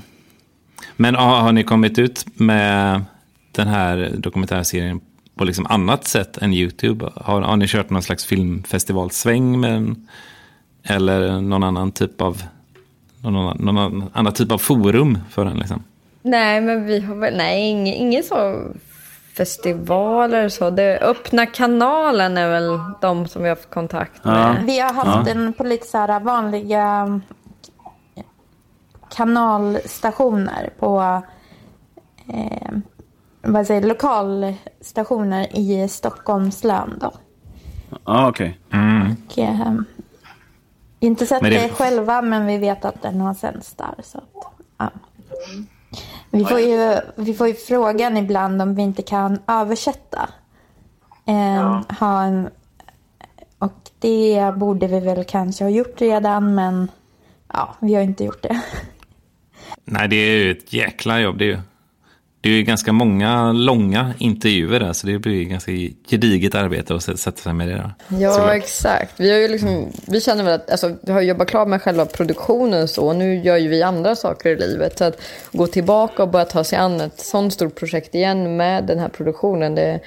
[0.95, 3.03] Men har, har ni kommit ut med
[3.51, 5.01] den här dokumentärserien
[5.35, 7.11] på liksom annat sätt än YouTube?
[7.15, 10.07] Har, har ni kört någon slags filmfestivalsväng med den?
[10.83, 12.43] Eller någon annan typ av
[13.21, 15.57] någon, någon annan typ av forum för den?
[15.57, 15.83] Liksom?
[16.21, 18.67] Nej, men vi har väl, nej, ingen, ingen så
[19.37, 20.69] festivaler så.
[20.69, 24.63] Det öppna kanalen är väl de som vi har haft kontakt med.
[24.65, 27.19] Vi har haft den på lite så här vanliga
[29.15, 31.21] kanalstationer på
[32.33, 32.71] eh,
[33.41, 36.97] vad säger, lokalstationer i Stockholms län.
[37.01, 37.11] Då.
[38.05, 38.59] Ja, okej.
[38.67, 39.73] Och, eh,
[41.07, 41.69] inte sett Men det...
[41.69, 43.95] själva men vi vet att den har sänds där.
[44.03, 44.23] Så att,
[44.77, 44.89] ja.
[46.29, 50.29] vi, får ju, vi får ju frågan ibland om vi inte kan översätta.
[51.25, 52.49] Eh, ha en,
[53.59, 56.91] och det borde vi väl kanske ha gjort redan men
[57.53, 58.61] ja, vi har inte gjort det.
[59.85, 61.37] Nej, det är ju ett jäkla jobb.
[61.37, 61.59] Det är ju,
[62.43, 65.71] det är ju ganska många långa intervjuer där, så det blir ju ganska
[66.07, 67.93] gediget arbete att sätta sig med det där.
[68.07, 68.55] Ja, Såklart.
[68.55, 69.19] exakt.
[69.19, 72.05] Vi, har ju liksom, vi känner väl att alltså, vi har jobbat klart med själva
[72.05, 73.07] produktionen så.
[73.07, 74.97] och Nu gör ju vi andra saker i livet.
[74.97, 78.83] Så att gå tillbaka och börja ta sig an ett sånt stort projekt igen med
[78.83, 79.75] den här produktionen.
[79.75, 79.99] Det,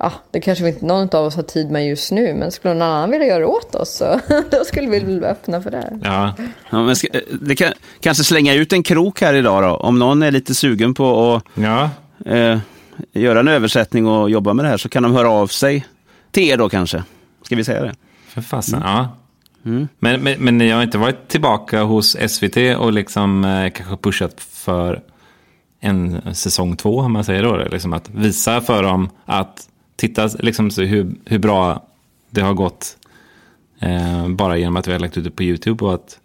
[0.00, 2.34] ja, det kanske vi inte någon av oss har tid med just nu.
[2.34, 5.62] Men skulle någon annan vilja göra det åt oss så då skulle vi väl öppna
[5.62, 5.98] för det.
[6.02, 6.34] Ja,
[6.70, 7.08] Ja, men ska,
[7.40, 9.76] det kan, kanske slänga ut en krok här idag då.
[9.76, 11.90] Om någon är lite sugen på att ja.
[12.26, 12.58] eh,
[13.12, 15.86] göra en översättning och jobba med det här så kan de höra av sig
[16.30, 17.04] till er då kanske.
[17.42, 17.94] Ska vi säga det?
[18.28, 19.08] För fasen, ja.
[19.62, 24.40] Men, men, men ni har inte varit tillbaka hos SVT och liksom eh, kanske pushat
[24.40, 25.02] för
[25.80, 27.56] en säsong två, om man säger då.
[27.56, 29.68] Liksom att visa för dem att
[30.00, 31.86] titta liksom, så hur, hur bra
[32.30, 32.96] det har gått
[33.80, 36.18] eh, bara genom att vi har lagt ut det på YouTube och att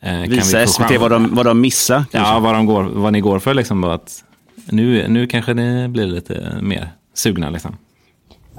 [0.00, 2.04] eh, kan vi Visa få SVT vad de, vad de missar.
[2.10, 2.32] kanske.
[2.32, 3.84] Ja, vad, de går, vad ni går för liksom.
[3.84, 4.24] och Att
[4.64, 7.76] nu, nu kanske ni blir lite mer sugna liksom.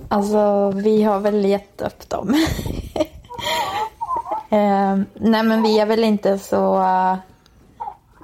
[0.08, 2.30] Alltså, vi har väl gett upp dem.
[4.50, 6.82] eh, nej, men vi är väl inte så...
[6.82, 7.16] eh,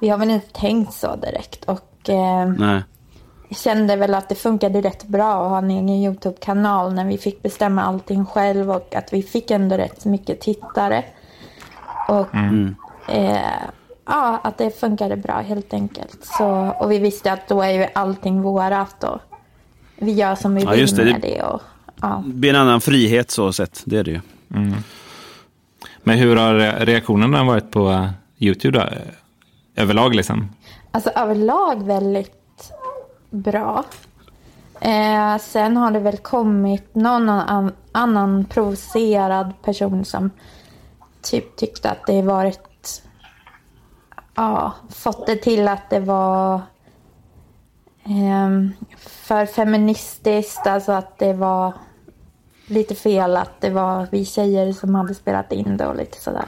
[0.00, 1.64] vi har väl inte tänkt så direkt.
[1.64, 2.82] Och eh, Nej.
[3.50, 7.42] Kände väl att det funkade rätt bra att ha en egen YouTube-kanal när vi fick
[7.42, 11.04] bestämma allting själv och att vi fick ändå rätt mycket tittare.
[12.08, 12.34] Och
[13.14, 13.38] eh,
[14.06, 16.18] ja, att det funkade bra helt enkelt.
[16.38, 16.46] Så,
[16.80, 19.18] och vi visste att då är ju allting vårat och
[19.96, 21.04] vi gör som vi Ja, vill det.
[21.04, 21.42] med det.
[21.42, 21.60] Och,
[22.02, 22.22] ja.
[22.26, 23.82] Det blir en annan frihet så sett.
[23.84, 24.20] Det är det ju.
[26.02, 26.54] Men hur har
[26.86, 28.08] reaktionerna varit på eh,
[28.38, 28.84] YouTube då?
[29.82, 30.48] Överlag liksom?
[30.90, 32.37] Alltså överlag väldigt
[33.30, 33.84] bra.
[34.80, 40.30] Eh, sen har det väl kommit någon an- annan provocerad person som
[41.22, 43.02] typ tyckte att det varit...
[44.34, 46.60] Ja, fått det till att det var
[48.04, 50.66] ehm, för feministiskt.
[50.66, 51.72] Alltså att det var
[52.66, 56.44] lite fel att det var vi tjejer som hade spelat in det och lite sådär.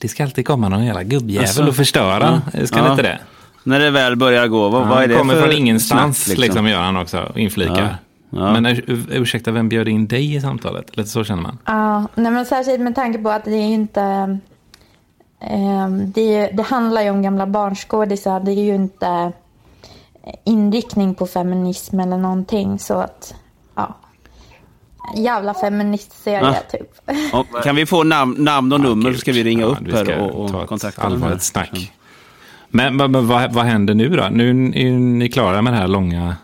[0.00, 2.42] Det ska alltid komma någon jävla gubbjävel Alltså, och förstöra.
[2.64, 2.90] Ska det Ja.
[2.90, 3.18] inte det?
[3.62, 6.66] När det väl börjar gå, vad, vad är det kommer för från ingenstans snack, liksom.
[6.66, 7.82] gör han också inflikar.
[7.82, 7.88] Ja.
[8.30, 8.52] Ja.
[8.52, 10.96] Men ur, ursäkta, vem bjöd in dig i samtalet?
[10.96, 11.58] Lite så känner man.
[11.64, 14.00] Ja, nej men särskilt med tanke på att det är ju inte...
[15.40, 18.40] ehm, det, är, det handlar ju om gamla barnskådisar.
[18.40, 19.32] Det är ju inte
[20.44, 22.78] inriktning på feminism eller någonting.
[22.78, 23.34] Så att,
[23.74, 23.96] ja.
[25.16, 26.78] Jävla feministserie Ja.
[26.78, 26.90] typ.
[27.32, 30.18] Och kan vi få namn, namn och nummer så ska vi ringa Ja, upp här
[30.18, 31.92] och, ta och kontakta allvarligt snack.
[32.70, 34.28] Men, men, men vad, vad händer nu då?
[34.32, 36.36] Nu är ni klara med det här långa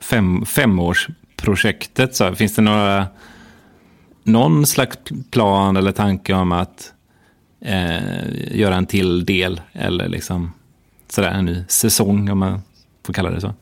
[0.00, 2.16] fem, femårsprojektet.
[2.16, 3.06] Så finns det några,
[4.22, 4.98] någon slags
[5.30, 6.92] plan eller tanke om att
[7.60, 9.60] eh, göra en till del?
[9.72, 10.52] Eller liksom
[11.08, 12.62] sådär en ny säsong om man
[13.06, 13.54] får kalla det så.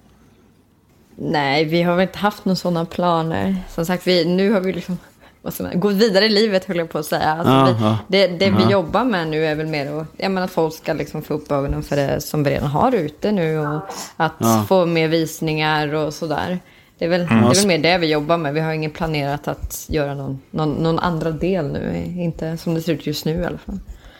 [1.17, 3.57] Nej, vi har väl inte haft några sådana planer.
[3.69, 4.99] Som sagt, vi, nu har vi liksom
[5.49, 7.33] vad ska man, gått vidare i livet höll jag på att säga.
[7.33, 7.99] Alltså, Ja, vi, ja.
[8.09, 11.23] Det, det vi jobbar med nu är väl mer att jag menar, folk ska liksom
[11.23, 13.59] få upp ögonen för det som vi redan har ute nu.
[13.59, 13.81] Och
[14.17, 16.59] att få mer visningar och sådär.
[16.99, 18.55] Det är, väl, det är väl mer det vi jobbar med.
[18.55, 22.05] Vi har ingen planerat att göra någon, någon, någon andra del nu.
[22.17, 23.79] Inte som det ser ut just nu i alla fall.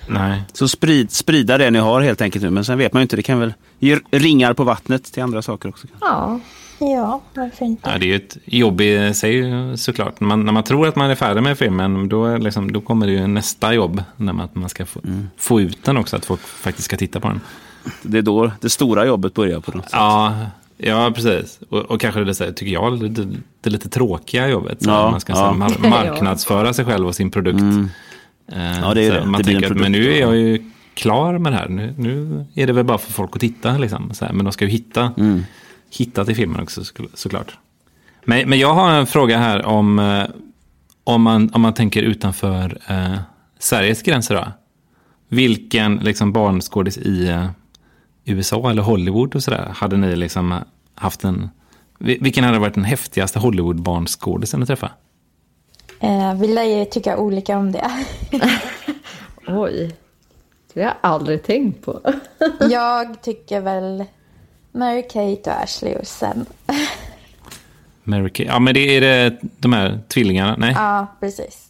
[0.09, 0.43] Nej.
[0.53, 2.51] Så sprid, sprida det ni har helt enkelt nu.
[2.51, 5.43] Men sen vet man ju inte, det kan väl ge ringar på vattnet till andra
[5.43, 5.87] saker också.
[6.01, 6.41] Ja,
[6.81, 7.91] Ja, varför inte?
[7.91, 9.45] Ja, det är ju ett jobb i sig
[9.79, 10.21] såklart.
[10.21, 13.13] Man, när man tror att man är färdig med filmen, då, liksom, då kommer det
[13.13, 14.03] ju nästa jobb.
[14.17, 15.01] När man, att man ska få,
[15.37, 17.41] få ut den också, att folk faktiskt ska titta på den.
[18.03, 19.93] Det är då det stora jobbet börjar på något sätt.
[19.93, 20.37] Ja,
[20.79, 21.61] ja precis.
[21.69, 24.83] Och, och kanske det, här, tycker jag, det, det, det lite tråkiga jobbet.
[24.83, 25.37] Så Ja, man ska ja.
[25.37, 27.61] så här, mar- marknadsföra sig själv och sin produkt.
[28.53, 29.27] Eh, Ja, det är så det.
[29.27, 30.27] Man Det tänker att, produkt, men nu är ja.
[30.27, 31.69] jag ju klar med det här.
[31.69, 33.79] Nu, nu är det väl bara för folk att titta.
[33.79, 34.33] Liksom, så här.
[34.33, 35.45] Men de ska ju hitta, Mm.
[35.91, 37.59] Hitta till filmen också så- såklart.
[38.25, 40.25] Men, men jag har en fråga här om, eh,
[41.05, 43.19] om, man, om man tänker utanför eh,
[43.59, 44.35] Sveriges gränser.
[44.35, 44.45] Då.
[45.29, 47.47] Vilken liksom, barnskådis i eh,
[48.25, 50.55] USA eller Hollywood och sådär hade ni liksom
[50.95, 51.51] haft en...
[51.99, 54.91] vil- Vilken hade varit den häftigaste Hollywood-barnskådisen att träffa?
[56.01, 57.91] Eh, vi lär ju tycka olika om det.
[59.47, 59.97] Oj.
[60.75, 62.01] Det har jag aldrig tänkt på.
[62.71, 64.05] Jag tycker väl
[64.73, 66.47] Mary-Kate och Ashley Olsen.
[68.05, 68.47] Mary Kay.
[68.47, 70.55] Ja, men det är det de här tvillingarna?
[70.59, 70.73] Nej?
[70.77, 71.65] Ja, precis.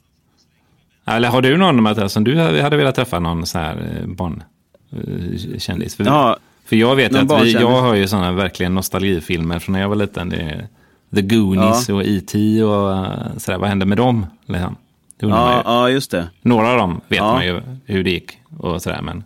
[1.05, 5.97] Eller har du någon Mattias som du hade velat träffa någon så här eh, barnkändis?
[5.97, 9.81] För, Ja, för jag vet att vi, jag har ju sådana verkligen nostalgifilmer från när
[9.81, 10.29] jag var liten.
[10.29, 10.69] Det är
[11.15, 12.63] The Goonies och E.T.
[12.63, 13.59] och eh, sådär.
[13.59, 14.27] Vad hände med dem?
[14.47, 14.77] Liksom?
[15.21, 16.29] Ja, ja, just det.
[16.43, 17.33] Några av dem vet Ja.
[17.33, 19.03] man ju hur det gick och sådär.
[19.03, 19.25] Men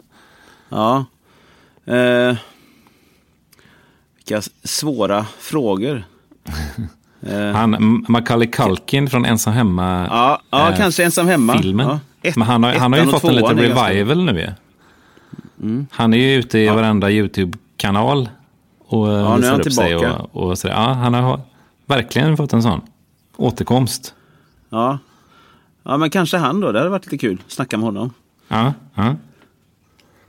[0.69, 1.05] Ja.
[1.85, 2.37] Eh,
[4.27, 6.05] vilka svåra frågor.
[7.21, 10.07] Eh, han, Macaulay Culkin från Ensam Hemma.
[10.11, 11.59] ja, ja eh, kanske ensam hemma.
[11.59, 11.89] filmen.
[11.89, 12.01] Ja.
[12.23, 14.49] Ett- Men han har, han har ju fått en liten är revival nu ju.
[15.91, 18.29] Han är ju ute i varenda YouTube-kanal
[18.87, 19.73] och nu är visar han sig.
[19.73, 20.13] tillbaka.
[20.17, 20.75] Och, och sådär.
[20.75, 21.41] Ja, han har
[21.87, 22.81] verkligen fått en sån
[23.37, 24.15] återkomst.
[24.71, 24.99] Ja.
[25.83, 26.73] ja, men kanske han då.
[26.73, 27.43] Det hade varit lite kul.
[27.49, 28.11] Snacka med honom.
[28.49, 29.15] Ja, ja.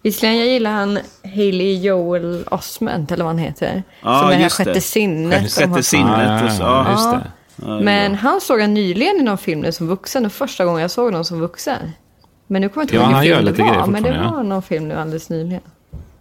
[0.04, 3.84] Visserligen, jag gillar han Haley Joel Osment, eller vad han heter.
[4.02, 4.50] Ja, som är här det.
[4.50, 5.40] sjätte sinnet.
[5.42, 6.44] Sjätte som har- Sjätte sinnet.
[6.44, 6.92] och så, ja, ja.
[6.92, 7.84] just det.
[7.84, 10.26] Men han såg jag nyligen i någon film nu som vuxen.
[10.26, 11.92] Och första gången jag såg någon som vuxen.
[12.48, 13.88] Men nu kommer jag inte ihåg vilken film det var.
[13.88, 15.62] Men det var någon film nu alldeles nyligen.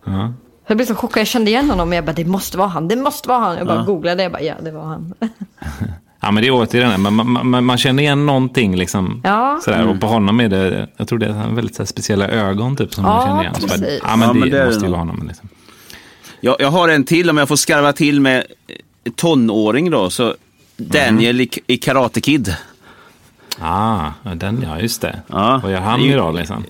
[0.06, 0.32] Ja.
[0.66, 1.20] Jag blev så chockad.
[1.20, 1.88] Jag kände igen honom.
[1.88, 2.88] Men jag bara, det måste vara han.
[2.88, 3.56] Det måste vara han.
[3.58, 3.84] Jag bara Ja.
[3.84, 4.22] googlade.
[4.22, 5.14] Jag bara, ja, det var han.
[6.22, 6.98] ja, men det är återigen, det.
[6.98, 9.20] man, man, man, man känner igen någonting liksom.
[9.24, 9.60] Ja.
[9.64, 9.86] Sådär.
[9.86, 13.04] Och på honom är det, jag tror det är väldigt här, speciella ögon typ som
[13.04, 13.54] Ja, man känner igen.
[13.60, 15.26] Bara, ja, men Ja, det, men det måste ju vara honom.
[15.28, 15.48] Liksom.
[16.40, 20.10] Jag, jag har en till om jag får skarva till med eh, tonåring då.
[20.10, 20.34] Så
[20.76, 22.56] Daniel i, i Karate Kid.
[23.60, 25.22] Ah, ja, den ja, just det.
[25.26, 25.60] Ja.
[25.62, 26.64] Vad gör han idag liksom?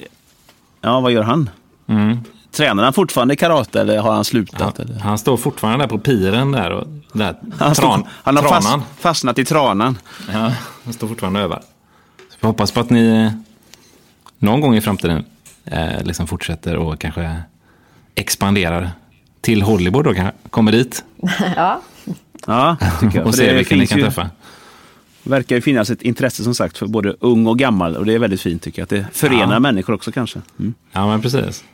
[0.81, 1.51] Ja, vad gör han?
[1.87, 2.19] Mm.
[2.53, 4.79] Tränar han fortfarande karate eller har han slutat?
[4.79, 4.99] Eller?
[4.99, 8.81] Han står fortfarande där på piren där och där, Han, tran, han har tranan.
[8.81, 9.99] fast, fastnat i tranan.
[10.33, 10.53] Ja,
[10.85, 11.62] han står fortfarande och övar.
[12.31, 13.33] Så vi hoppas på att ni eh,
[14.38, 15.25] någon gång i framtiden
[15.65, 17.43] eh, liksom fortsätter och kanske
[18.15, 18.91] expanderar
[19.41, 20.17] till Hollywood och
[20.51, 21.05] kommer dit
[21.57, 21.81] ja.
[22.47, 22.77] Ja,
[23.25, 24.31] och ser vilka ni kan ju- träffa.
[25.23, 27.97] verkar ju finnas ett intresse som sagt för både ung och gammal.
[27.97, 28.85] Och det är väldigt fint tycker jag.
[28.85, 29.59] Att det förenar Ja.
[29.61, 30.41] människor också kanske.
[30.59, 30.75] Mm.
[30.93, 31.65] Ja, men precis.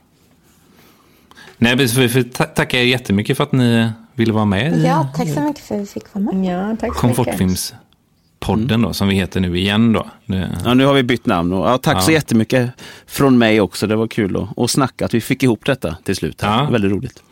[1.58, 5.08] Nej, men för, för, ta- tackar er jättemycket för att ni ville vara med Ja,
[5.16, 6.44] tack så mycket för att vi fick vara med.
[6.44, 7.00] ja, tack så mycket.
[7.00, 10.06] Komfortfilmspodden då, som vi heter nu igen då.
[10.26, 11.52] Det, Ja, nu har vi bytt namn.
[11.52, 12.14] Och, ja, tack så Ja.
[12.14, 12.70] jättemycket
[13.06, 13.86] från mig också.
[13.86, 16.40] Det var kul att, att snacka, att vi fick ihop detta till slut.
[16.42, 16.68] Ja.
[16.72, 17.22] Väldigt roligt.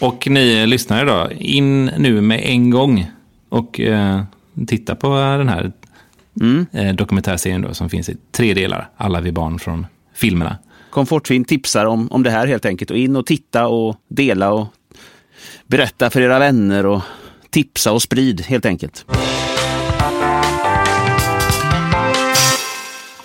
[0.00, 3.10] Och ni lyssnare då, in nu med en gång
[3.48, 4.22] och eh,
[4.66, 5.72] titta på den här
[6.40, 6.66] Mm.
[6.72, 8.88] eh, dokumentärserien då, som finns i tre delar.
[8.96, 10.56] Alla vi barn från filmerna.
[10.94, 12.90] Komfortfilm tipsar om, om det här helt enkelt.
[12.90, 14.66] Och in och titta och dela och
[15.66, 17.00] berätta för era vänner och
[17.50, 19.04] tipsa och sprid helt enkelt.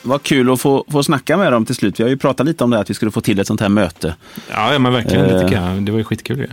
[0.02, 2.00] Vad kul att få, få snacka med dem till slut.
[2.00, 3.62] Vi har ju pratat lite om det här, att vi skulle få till ett sånt
[3.62, 4.16] här möte.
[4.50, 5.28] Ja, ja men verkligen.
[5.28, 5.42] Det Eh.
[5.42, 5.84] tycker jag.
[5.84, 6.48] Det var ju skitkul ju.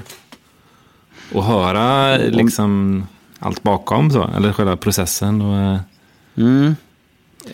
[1.32, 3.02] Och höra liksom
[3.38, 5.40] allt bakom så, eller själva processen.
[5.42, 5.78] Och, eh,
[6.38, 6.76] Mm.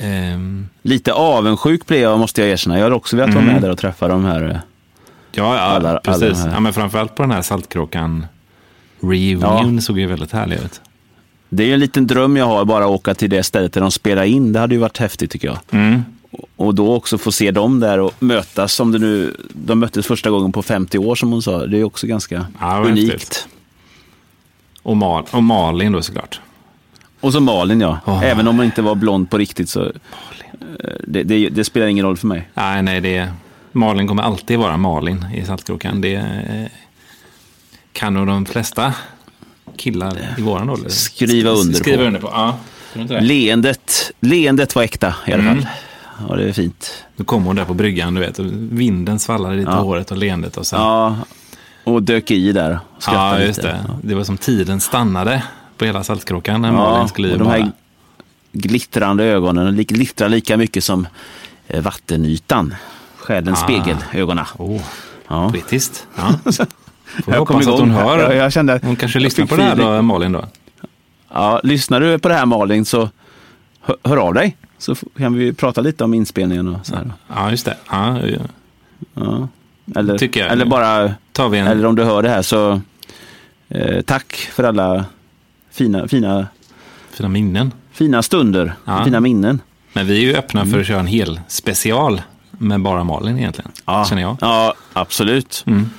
[0.01, 2.79] Ehm, Lite avundsjuk blev jag, måste jag erkänna.
[2.79, 3.55] Jag har också velat vara Mm.
[3.55, 4.43] med där och träffa de här.
[4.43, 4.57] eh,
[5.33, 6.39] ja, ja Alla- alla precis.
[6.45, 6.53] här.
[6.53, 8.27] ja, men framförallt på den här Saltkråkan
[9.01, 10.81] reunion såg ju väldigt härlig ut.
[11.49, 13.81] Det är ju en liten dröm jag har, bara att åka till det stället där
[13.81, 14.53] de spelar in.
[14.53, 15.59] Det hade ju varit häftigt tycker jag.
[15.71, 16.03] Mm.
[16.57, 20.31] Och då också få se dem där och mötas som det nu, de möttes första
[20.31, 21.67] gången på 50 år som hon sa.
[21.67, 23.13] Det är också ganska Ja, unikt.
[23.13, 23.49] häftigt.
[24.83, 26.41] Och, Mal och Malin då såklart.
[27.23, 28.25] Och så Malin ja, Åh.
[28.25, 29.91] även om hon inte var blond på riktigt så eh,
[31.07, 32.49] det, det, det spelar ingen roll för mig.
[32.55, 33.29] Nej, nej, det
[33.73, 36.01] Malin kommer alltid vara Malin i Saltkråkan.
[36.01, 36.67] Det eh,
[37.93, 38.95] kan nog de flesta
[39.77, 42.05] killar i våran ålder Skriva under skriva på.
[42.05, 42.29] under på.
[42.33, 42.57] Ja?
[43.21, 45.57] Leendet, leendet var äkta i alla Mm.
[45.63, 45.67] fall.
[46.29, 47.05] Ja, det är fint.
[47.17, 48.39] Då kom hon där på bryggan, du vet.
[48.39, 49.77] Vinden svallade lite Ja.
[49.81, 50.57] håret och leendet.
[50.57, 51.17] Och sen, Ja,
[51.85, 53.69] och dök i där ja, just lite.
[53.69, 53.85] det.
[54.09, 55.43] Det var som tiden stannade
[55.83, 57.73] på hela Saltkråkan när Malin skulle och ju de här bara...
[58.53, 61.07] glittrande ögonen li- glittrar lika mycket som
[61.69, 62.75] eh, vattenytan.
[63.17, 63.65] Själens Ah.
[63.65, 64.45] spegelögonen.
[64.59, 64.81] Åh,
[65.29, 65.51] Ja.
[65.51, 66.07] poetiskt.
[66.17, 66.35] Ja.
[67.25, 68.19] Får Jag hoppas att hon hör.
[68.19, 70.45] Jag, jag kände, Hon kanske lyssnar på det här då, Malin då?
[71.33, 73.11] Ja, lyssnar du på det här Malin så
[73.81, 74.57] hör, hör av dig.
[74.79, 77.11] Så kan vi prata lite om inspelningen och så här.
[77.29, 77.77] Ja, just det.
[77.91, 78.39] Ja, ja.
[79.15, 79.49] Ja.
[79.97, 81.67] Eller, eller bara, tar vi en...
[81.67, 82.81] eller om du hör det här så
[83.69, 85.05] eh, tack för alla
[85.73, 86.47] fina, fina,
[87.11, 87.73] Fina minnen.
[87.93, 89.05] fina stunder, Ja.
[89.05, 89.61] fina minnen.
[89.93, 93.71] Men vi är ju öppna för att köra en hel special med bara Malin egentligen.
[93.87, 94.37] Ja, Känner jag.
[94.41, 95.65] ja absolut.
[95.67, 95.91] Mm.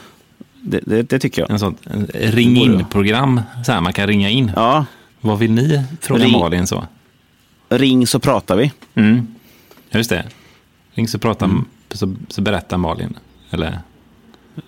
[0.61, 1.51] Det, det, det tycker jag.
[1.51, 3.41] En sånt en ring in-program.
[3.65, 4.51] Så här, man kan ringa in.
[4.55, 4.85] Ja,
[5.21, 5.83] Vad vill ni?
[6.01, 6.87] Fråga Ring- Malin så.
[7.69, 8.71] ring så pratar vi.
[8.95, 9.27] Mm.
[9.91, 10.25] Just det.
[10.93, 11.65] Ring så pratar Mm.
[11.91, 13.13] så, så berättar Malin.
[13.51, 13.79] Eller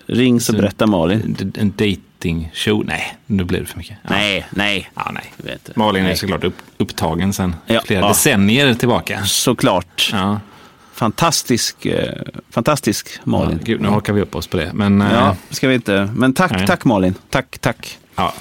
[0.06, 1.36] Ring så Så- berättar Malin.
[1.40, 2.02] en, en dating
[2.54, 2.84] show.
[2.86, 3.98] Nej, nu blir det för mycket.
[4.04, 4.10] Ja.
[4.10, 4.90] Nej, nej.
[4.96, 5.34] Ja, nej.
[5.38, 5.80] Jag vet inte.
[5.80, 6.18] Malin är Nej.
[6.18, 8.08] såklart upp, upptagen sen Ja, flera ja.
[8.08, 9.26] decennier tillbaka.
[9.26, 10.10] Såklart.
[10.14, 10.40] Ja.
[10.94, 12.14] Fantastisk, eh,
[12.50, 13.58] fantastisk Malin.
[13.60, 14.72] Ja, gud, nu hakar vi upp oss på det.
[14.74, 16.10] Men, eh, Ja, ska vi inte.
[16.16, 16.68] Men tack, Nej.
[16.68, 17.14] tack Malin.
[17.30, 17.98] Tack, tack.
[18.16, 18.34] Ja.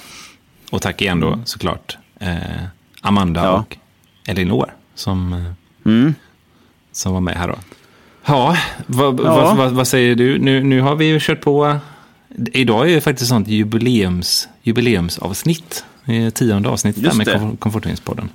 [0.71, 2.35] Och tack igen då såklart eh,
[3.01, 3.77] Amanda och
[4.27, 5.43] Elinor som, eh,
[5.93, 6.15] Mm.
[6.93, 7.55] som var med här då.
[8.27, 8.57] Ja,
[8.87, 9.35] vad, Ja.
[9.35, 10.39] Vad, vad, vad säger du?
[10.39, 11.79] Nu, nu har vi ju kört på.
[12.53, 15.85] Idag är ju faktiskt sånt jubileums, jubileumsavsnitt.
[16.35, 17.33] Tionde avsnittet där med det.
[17.39, 18.29] Komfort- Komfortvinnspodden.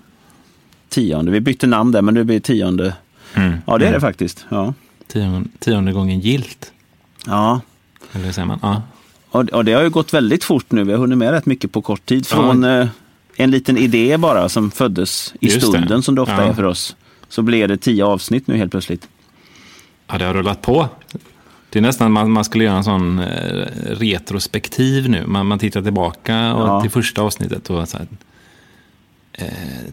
[0.89, 1.31] Tionde.
[1.31, 2.93] Vi bytte namn där, men nu blir det tionde.
[3.35, 3.57] Mm.
[3.67, 4.45] Ja, det är det faktiskt.
[4.49, 4.73] Ja.
[5.07, 6.71] Tionde, tionde gången gilt.
[7.25, 7.61] ja.
[8.13, 8.59] Eller säger man?
[8.61, 8.81] Ja.
[9.29, 10.83] Och, och det har ju gått väldigt fort nu.
[10.83, 12.27] Vi har hunnit med rätt mycket på kort tid.
[12.27, 12.87] Från eh,
[13.35, 15.67] en liten idé bara som föddes i Just det.
[15.67, 16.41] stunden, som det ofta Ja.
[16.49, 16.95] är för oss.
[17.29, 19.07] Så blev det tio avsnitt nu helt plötsligt.
[20.07, 20.87] ja, det har rullat på.
[21.69, 25.25] Det är nästan man, man skulle göra en sån eh, retrospektiv nu.
[25.27, 26.81] Man, man tittar tillbaka och Ja.
[26.81, 28.07] till första avsnittet och så här,
[29.33, 29.47] eh,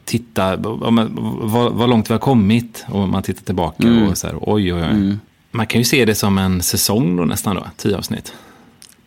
[0.04, 2.84] titta vad, vad, långt vi har kommit.
[2.88, 4.08] Och man tittar tillbaka Mm.
[4.08, 5.16] och så här, oj, oj, oj.
[5.50, 8.32] Man kan ju se det som en säsong då nästan då, tio avsnitt.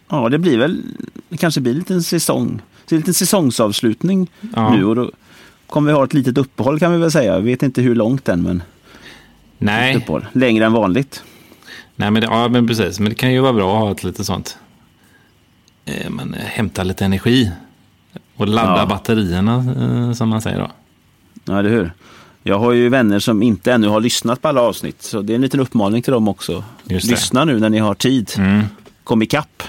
[0.09, 0.81] Ja, det blir väl,
[1.29, 2.61] det kanske blir en liten säsong.
[2.91, 4.75] En liten säsongsavslutning Ja.
[4.75, 4.85] nu.
[4.85, 5.11] Och då
[5.67, 7.33] kommer vi ha ett litet uppehåll kan vi väl säga.
[7.33, 8.63] Jag vet inte hur långt än, men
[9.57, 10.05] Nej.
[10.33, 11.23] Längre än vanligt.
[11.99, 12.99] Nej men, det, ja, men precis.
[12.99, 14.57] Men det kan ju vara bra att ha ett lite sånt.
[15.85, 17.51] Eh, man eh, hämtar lite energi.
[18.35, 18.85] Och ladda Ja.
[18.85, 20.71] batterierna, eh, som man säger då.
[21.45, 21.91] Ja, eller hur?
[22.43, 25.01] Jag har ju vänner som inte ännu har lyssnat på alla avsnitt.
[25.01, 26.63] Så det är en liten uppmaning till dem också.
[26.83, 28.31] Lyssna nu när ni har tid.
[28.37, 28.63] Mm.
[29.03, 29.63] Kom ikapp.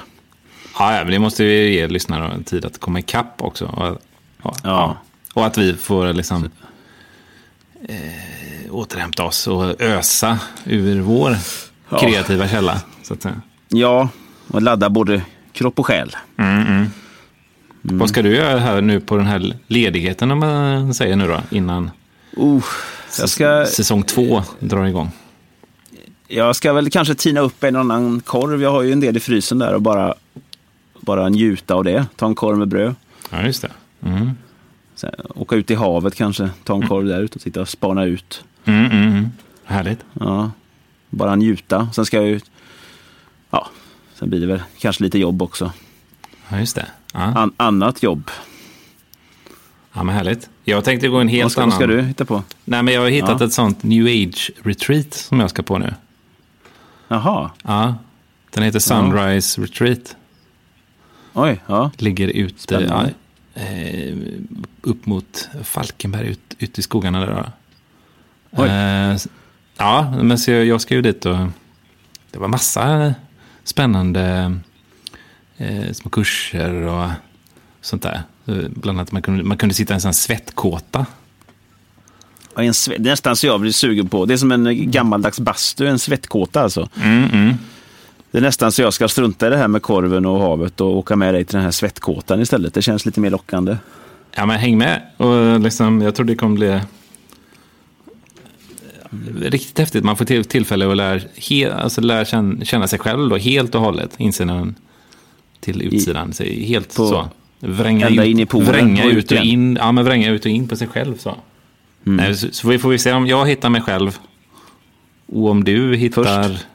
[0.79, 3.65] Ja, ja, men det måste ju ge lyssnarna tid att komma ikapp också.
[3.67, 3.99] Och,
[4.43, 4.97] ja, ja.
[5.35, 6.51] och att vi får liksom
[7.89, 11.37] eh, återhämta oss och ösa ur vår.
[11.91, 12.81] Kreativa källa.
[13.03, 13.41] Så att säga.
[13.69, 14.09] Ja,
[14.49, 15.23] och ladda både
[15.53, 16.17] kropp och själ.
[16.37, 16.87] Mm.
[17.83, 21.41] Vad ska du göra här nu på den här ledigheten, om man säger nu då,
[21.51, 21.91] innan
[22.39, 22.63] Uh,
[23.09, 25.11] ska, säsong två drar igång?
[26.31, 28.63] jag ska väl kanske tina upp en annan korv.
[28.63, 30.15] Jag har ju en del i frysen där och bara,
[31.01, 32.07] bara njuta av det.
[32.17, 32.95] Ta en korv med bröd.
[33.31, 33.71] Ja, just det.
[34.03, 34.31] Mm.
[34.95, 36.51] Sen, åka ut i havet kanske.
[36.65, 38.45] Ta en korv där ute och sitta och spana ut.
[38.65, 39.29] Mm, mm, mm.
[39.65, 40.01] Härligt.
[40.13, 40.51] Ja,
[41.11, 41.89] bara njuta.
[41.93, 42.41] Sen ska jag ju...
[43.51, 43.69] Ja,
[44.15, 45.73] sen blir det väl kanske lite jobb också.
[46.49, 46.87] Ja, just det.
[47.13, 48.31] Ja, An, annat jobb.
[49.93, 50.51] ja men härligt.
[50.65, 51.69] Jag tänkte gå en helt Vad ska, annan...
[51.71, 52.43] vad ska du hitta på?
[52.65, 53.47] Nej, men jag har hittat Ja.
[53.47, 55.95] ett sånt new age retreat som jag ska på nu.
[57.09, 57.95] Jaha, Ja,
[58.51, 60.17] den heter Sunrise Retreat.
[61.33, 61.91] oj, ja.
[61.97, 63.07] Ligger ute ja,
[63.63, 64.17] eh,
[64.83, 67.53] upp mot Falkenberg, ut, ut i skogarna där.
[68.51, 68.69] Oj.
[68.69, 69.17] Eh,
[69.81, 71.37] ja, men så jag, jag ska ju dit och
[72.31, 73.15] det var massa
[73.65, 74.55] spännande
[75.57, 77.09] eh, små kurser och
[77.81, 78.23] sånt där.
[78.47, 81.07] Eh, Bland annat man kunde, man kunde sitta i en sån svettkåta.
[82.57, 84.27] Ja, En sve- det är nästan så jag blir sugen på.
[84.27, 86.89] Det är som en gammaldags bastu, en svettkåta alltså.
[87.03, 87.55] Mm, mm.
[88.31, 90.97] Det är nästan så jag ska strunta i det här med korven och havet och
[90.97, 92.75] åka med dig till den här svettkåtan istället.
[92.75, 93.77] Det känns lite mer lockande.
[94.35, 95.03] Ja, men häng med.
[95.17, 96.81] Och liksom, jag tror det kommer bli
[99.41, 100.05] riktigt häftigt.
[100.05, 103.75] Man får till, tillfälle att lära, he, alltså lära känna, känna sig själv då, helt
[103.75, 104.11] och hållet.
[104.19, 104.75] Insidan
[105.61, 106.33] till utsidan.
[106.33, 107.29] Så helt på- så.
[107.63, 109.77] Vränga, ut, in i poolen vränga ut och in.
[109.81, 111.19] Ja, men vränga ut och in på sig själv.
[111.19, 111.37] Så,
[112.03, 114.19] Nej, så, så vi får vi se om jag hittar mig själv.
[115.27, 116.67] Och om du hittar Först.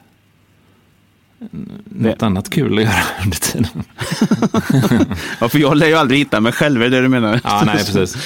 [1.84, 3.68] något annat kul att göra under tiden.
[5.40, 7.40] Ja, för jag lär ju aldrig hitta mig själv, är det du menar?
[7.44, 8.16] Ja, nej, precis.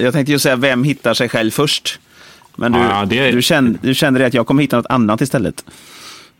[0.00, 2.00] Jag tänkte ju säga, vem hittar sig själv först?
[2.56, 5.20] Men du, Ja, det du, känner, du känner det att jag kommer hitta något annat
[5.20, 5.64] istället?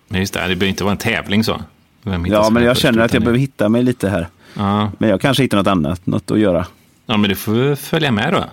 [0.08, 1.62] Just det, det behöver inte vara en tävling så.
[2.02, 4.28] Ja, men jag känner att jag behöver hitta mig lite här.
[4.54, 6.66] Ja, Men jag kanske hittar något annat, något att göra.
[7.06, 8.44] Ja, men du får följa med då.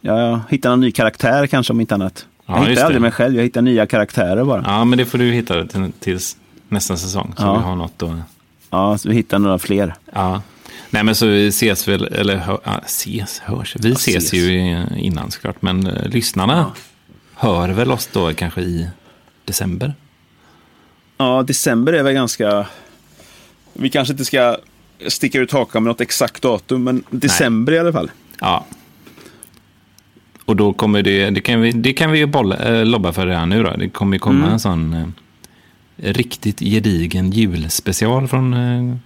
[0.00, 2.26] Ja, jag hittar någon ny karaktär kanske om inte annat.
[2.46, 4.62] Ja, jag hittar aldrig mig själv, jag hittar nya karaktärer bara.
[4.66, 6.36] Ja, men det får du hitta till, tills
[6.68, 7.34] nästa säsong.
[7.36, 7.56] Så Ja.
[7.58, 8.10] vi har något att...
[8.70, 9.94] Ja, så vi hittar några fler.
[10.12, 10.42] Ja.
[10.90, 13.76] Nej, men så vi ses väl, eller hö, ja, ses, hörs.
[13.80, 14.32] Vi ses, ses.
[14.32, 16.72] ju innan såklart, men eh, lyssnarna
[17.34, 18.88] hör väl oss då kanske i
[19.44, 19.94] december.
[21.16, 22.66] Ja, december är väl ganska...
[23.72, 24.56] Vi kanske inte ska
[25.06, 28.10] sticka ut hakan med något exakt datum, men december i alla fall.
[28.40, 28.66] Ja.
[30.44, 33.26] Och då kommer det, det kan vi, det kan vi ju bolla, äh, lobba för
[33.26, 33.70] redan nu då.
[33.76, 35.06] Det kommer ju komma en sån eh,
[35.96, 38.96] riktigt gedigen julspecial från eh,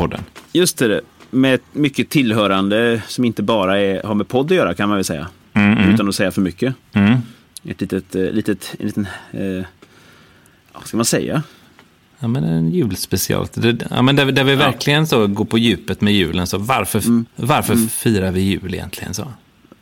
[0.00, 0.20] Komfortfilmspodden.
[0.52, 4.88] Just det, med mycket tillhörande som inte bara är, har med podd att göra kan
[4.88, 5.28] man väl säga.
[5.54, 6.74] Mm, Utan att säga för mycket.
[6.92, 7.18] Mm.
[7.64, 9.64] Ett litet, eh, litet, en liten, eh,
[10.72, 11.42] vad ska man säga?
[12.18, 13.46] Ja, men en julspecial.
[13.54, 16.46] Det, ja, men där, där vi verkligen så går på djupet med julen.
[16.46, 17.02] Så varför,
[17.36, 19.14] varför firar vi jul egentligen?
[19.14, 19.26] så?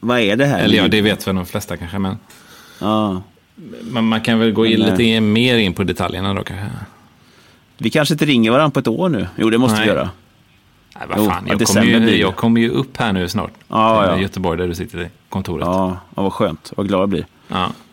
[0.01, 0.61] Vad är det här?
[0.61, 1.99] Eller ja, det vet väl de flesta kanske.
[1.99, 2.17] Men
[2.81, 3.23] Ja.
[3.91, 6.67] man, man kan väl gå in lite mer in på detaljerna då kanske.
[7.79, 9.27] Vi kanske inte ringer varandra på ett år nu.
[9.37, 9.87] Jo, det måste Nej.
[9.89, 10.11] vi göra.
[10.99, 13.51] Nej, vad Jo, fan, ja, jag, kommer ju, jag kommer ju upp här nu snart.
[13.69, 14.19] Ja, till ja.
[14.23, 15.67] Göteborg där du sitter i kontoret.
[15.67, 15.89] Ja.
[15.89, 16.73] Ja, ja vad skönt.
[16.77, 17.27] Vad glad jag blir.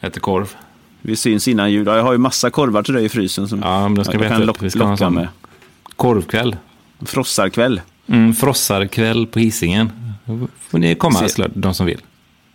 [0.01, 0.55] äter korv.
[1.01, 1.87] Vi syns innan jul.
[1.87, 3.47] Ja, Jag har ju massa korvar till dig i frysen.
[3.47, 4.61] Som Ja, men då ska jag kan lock.
[4.61, 5.27] Vi ska ha locka sån med.
[5.95, 6.55] korvkväll.
[7.01, 7.81] Frossarkväll.
[8.07, 9.91] Mm, frossarkväll på Hisingen.
[10.59, 11.29] Får ni komma, Se.
[11.29, 12.01] såklart, de som vill.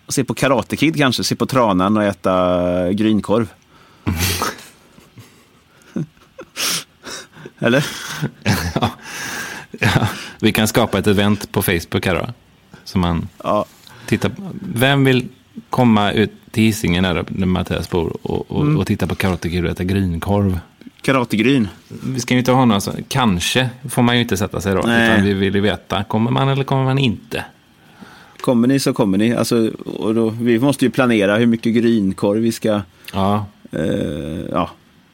[0.08, 1.24] Se på Karate Kid kanske.
[1.24, 3.48] Se på Tranan och äta grynkorv.
[7.60, 7.86] Eller?
[9.80, 10.08] Ja,
[10.40, 12.26] vi kan skapa ett event på Facebook här då.
[12.84, 13.64] Så man Ja.
[14.06, 14.30] tittar.
[14.74, 15.28] Vem vill
[15.70, 18.76] komma ut till Hisingen där, där Mattias bor och, och, Mm.
[18.76, 20.60] och titta på Karate Kid och äta grynkorv?
[21.02, 21.68] Karategryn.
[21.88, 24.82] Vi ska ju inte ha några så, kanske får man ju inte sätta sig då.
[24.86, 25.10] Nej.
[25.12, 27.44] Utan vi vill ju veta, kommer man eller kommer man inte?
[28.40, 29.34] Kommer ni så kommer ni.
[29.34, 32.80] Alltså, och då, vi måste ju planera hur mycket grynkorv vi ska
[33.12, 33.80] Ja, eh,
[34.52, 34.70] ja,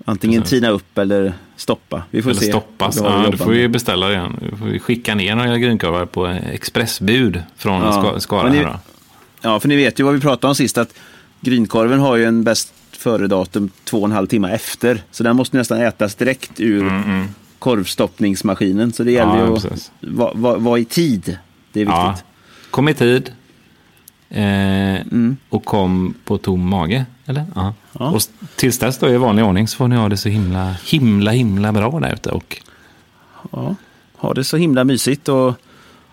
[0.08, 0.58] antingen Precis.
[0.60, 2.02] tina upp eller stoppa.
[2.10, 2.46] Vi får eller se.
[2.46, 2.96] stoppas.
[2.96, 4.36] vi Ja, då får vi beställa igen.
[4.50, 7.92] Då får vi skicka ner några grynkorvar på expressbud från Ja.
[7.92, 8.48] Ska- Skara.
[8.48, 8.66] Ni-.
[9.40, 10.78] Ja, för ni vet ju vad vi pratade om sist.
[10.78, 10.94] Att
[11.40, 15.02] grynkorven har ju en bäst före-datum två och en halv timme efter.
[15.10, 16.90] Så den måste nästan ätas direkt ur
[17.58, 18.92] korvstoppningsmaskinen.
[18.92, 21.38] Så det gäller Mm, Ja, ju att vara va, vara i tid.
[21.72, 22.24] Det är Ja, viktigt.
[22.70, 23.32] kom i tid.
[24.30, 25.36] Eh, Mm.
[25.48, 27.44] Och kom på tom mage, eller?
[27.54, 27.74] Ja.
[27.98, 28.10] Ja.
[28.10, 28.22] Och
[28.56, 31.72] tills dess då i vanlig ordning så får ni ha det så himla, himla, himla
[31.72, 32.30] bra där ute.
[32.30, 32.56] Och
[33.52, 33.74] Ja.
[34.16, 35.54] Ha det så himla mysigt och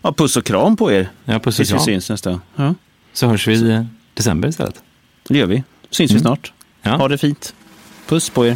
[0.02, 1.10] ja, puss och kram på er.
[1.26, 1.86] ja, puss och Tills vi kram.
[1.86, 2.40] syns nästa.
[2.56, 2.76] Ja,
[3.14, 4.82] Så hörs vi i december istället.
[5.28, 5.64] det gör vi.
[5.90, 6.54] Syns vi snart.
[6.82, 6.96] Ja.
[6.96, 7.54] Ha det fint.
[8.08, 8.56] Puss på er.